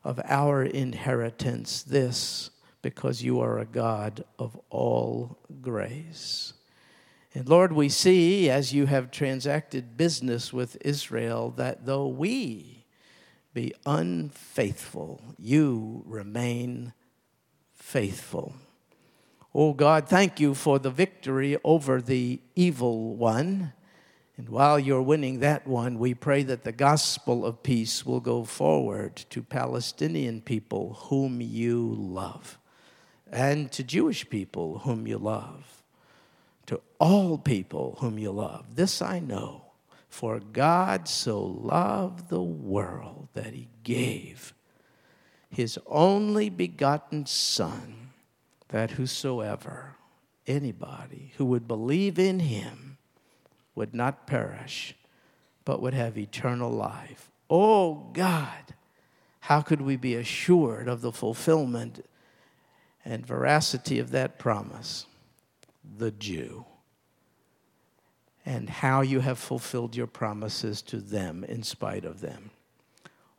of 0.04 0.20
our 0.24 0.62
inheritance. 0.62 1.82
This 1.82 2.50
because 2.83 3.22
you 3.22 3.41
are 3.41 3.59
a 3.59 3.66
God 3.66 4.24
of 4.39 4.59
all 4.70 5.39
grace. 5.61 6.55
And 7.35 7.49
Lord, 7.49 7.72
we 7.72 7.89
see 7.89 8.51
as 8.51 8.72
you 8.72 8.87
have 8.87 9.11
transacted 9.11 9.97
business 9.97 10.53
with 10.53 10.76
Israel 10.81 11.53
that 11.57 11.87
though 11.87 12.09
we 12.09 12.87
be 13.55 13.72
unfaithful, 13.87 15.20
you 15.39 16.03
remain 16.07 16.93
faithful. 17.72 18.55
Oh 19.55 19.72
God, 19.72 20.09
thank 20.09 20.39
you 20.39 20.55
for 20.55 20.78
the 20.78 20.91
victory 20.91 21.57
over 21.64 22.01
the 22.01 22.41
evil 22.55 23.16
one. 23.16 23.72
And 24.37 24.49
while 24.49 24.78
you're 24.78 25.03
winning 25.03 25.41
that 25.41 25.66
one, 25.66 25.99
we 25.99 26.14
pray 26.14 26.43
that 26.45 26.64
the 26.64 26.72
gospel 26.72 27.45
of 27.45 27.62
peace 27.62 28.07
will 28.07 28.20
go 28.20 28.45
forward 28.45 29.16
to 29.31 29.43
Palestinian 29.43 30.41
people 30.41 30.95
whom 30.95 31.41
you 31.41 31.95
love 31.99 32.59
and 33.33 33.70
to 33.72 33.83
Jewish 33.83 34.28
people 34.28 34.81
whom 34.81 35.07
you 35.07 35.18
love 35.18 35.83
to 36.66 36.81
all 37.01 37.37
people 37.37 37.97
whom 38.01 38.18
you 38.18 38.31
love. 38.31 38.76
This 38.76 39.03
I 39.03 39.18
know, 39.18 39.64
for 40.09 40.39
God 40.39 41.09
so 41.09 41.43
loved 41.43 42.28
the 42.28 42.43
world 42.43 43.28
that 43.33 43.55
he 43.55 43.68
gave 43.83 44.55
his 45.51 45.78
only 45.87 46.49
begotten 46.49 47.26
Son, 47.26 48.11
that 48.68 48.93
whosoever, 48.93 49.97
anybody 50.47 51.33
who 51.37 51.45
would 51.45 51.66
believe 51.66 52.18
in 52.18 52.39
him, 52.41 52.99
would 53.74 53.95
not 53.95 54.26
perish, 54.26 54.95
but 55.64 55.83
would 55.83 55.95
have 55.95 56.16
eternal 56.16 56.70
life. 56.70 57.31
Oh 57.49 58.11
God, 58.12 58.74
how 59.41 59.61
could 59.61 59.81
we 59.81 59.97
be 59.97 60.14
assured 60.14 60.87
of 60.87 61.01
the 61.01 61.12
fulfillment 61.12 62.05
and 63.05 63.26
veracity 63.26 63.98
of 63.98 64.11
that 64.11 64.38
promise? 64.38 65.07
the 65.98 66.11
Jew 66.11 66.64
and 68.44 68.68
how 68.68 69.03
you 69.03 69.20
have 69.20 69.38
fulfilled 69.38 69.94
your 69.94 70.07
promises 70.07 70.82
to 70.82 70.96
them 70.96 71.44
in 71.44 71.62
spite 71.62 72.05
of 72.05 72.20
them. 72.20 72.51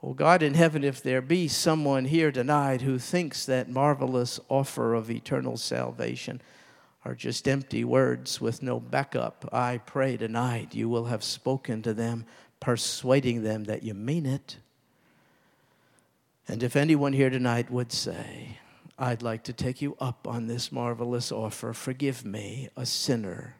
Oh 0.04 0.14
God 0.14 0.42
in 0.42 0.54
heaven, 0.54 0.84
if 0.84 1.02
there 1.02 1.22
be 1.22 1.48
someone 1.48 2.06
here 2.06 2.32
tonight 2.32 2.82
who 2.82 2.98
thinks 2.98 3.46
that 3.46 3.70
marvelous 3.70 4.40
offer 4.48 4.94
of 4.94 5.12
eternal 5.12 5.58
salvation 5.58 6.42
are 7.04 7.16
just 7.16 7.48
empty 7.48 7.84
words 7.84 8.40
with 8.40 8.62
no 8.62 8.80
backup, 8.80 9.50
I 9.52 9.80
pray 9.80 10.18
tonight 10.18 10.76
you 10.76 10.88
will 10.88 11.06
have 11.06 11.24
spoken 11.24 11.82
to 11.82 11.94
them, 11.94 12.26
persuading 12.60 13.42
them 13.42 13.64
that 13.66 13.82
you 13.84 13.96
mean 13.96 14.28
it. 14.28 14.58
And 16.48 16.62
if 16.62 16.76
anyone 16.76 17.14
here 17.14 17.30
tonight 17.32 17.72
would 17.72 17.92
say, 17.92 18.60
I'd 19.02 19.24
like 19.24 19.42
to 19.46 19.54
take 19.54 19.82
you 19.82 19.98
up 20.00 20.28
on 20.28 20.46
this 20.46 20.72
marvelous 20.72 21.32
offer. 21.32 21.74
Forgive 21.74 22.24
me, 22.24 22.70
a 22.78 22.86
sinner. 22.86 23.56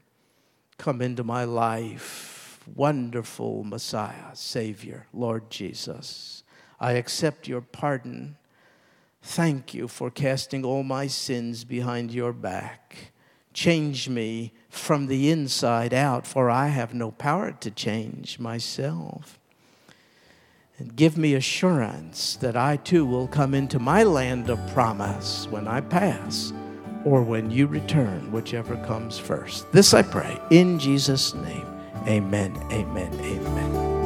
Come 0.78 1.02
into 1.02 1.24
my 1.24 1.46
life, 1.46 2.60
wonderful 2.76 3.64
Messiah, 3.64 4.36
Savior, 4.36 5.08
Lord 5.12 5.50
Jesus. 5.50 6.44
I 6.80 6.92
accept 6.92 7.48
your 7.48 7.62
pardon. 7.62 8.38
Thank 9.24 9.74
you 9.74 9.88
for 9.88 10.12
casting 10.12 10.64
all 10.64 10.84
my 10.84 11.08
sins 11.08 11.64
behind 11.64 12.12
your 12.14 12.34
back. 12.34 13.12
Change 13.52 14.10
me 14.10 14.54
from 14.70 15.08
the 15.08 15.32
inside 15.32 15.92
out, 15.92 16.28
for 16.28 16.52
I 16.52 16.68
have 16.68 16.94
no 16.94 17.10
power 17.10 17.52
to 17.52 17.72
change 17.72 18.38
myself 18.38 19.40
and 20.82 20.96
give 20.96 21.16
me 21.16 21.36
assurance 21.36 22.38
that 22.38 22.58
I 22.58 22.78
too 22.78 23.06
will 23.06 23.28
come 23.28 23.54
into 23.54 23.78
my 23.78 24.02
land 24.02 24.50
of 24.50 24.60
promise 24.74 25.48
when 25.52 25.68
I 25.68 25.80
pass 25.80 26.54
or 27.06 27.22
when 27.22 27.52
you 27.52 27.68
return, 27.68 28.32
whichever 28.32 28.76
comes 28.78 29.20
first. 29.20 29.72
This 29.72 29.94
I 29.94 30.02
pray 30.02 30.40
in 30.50 30.80
Jesus' 30.80 31.36
name. 31.36 31.68
Amen, 32.08 32.58
amen, 32.72 33.14
amen. 33.14 34.01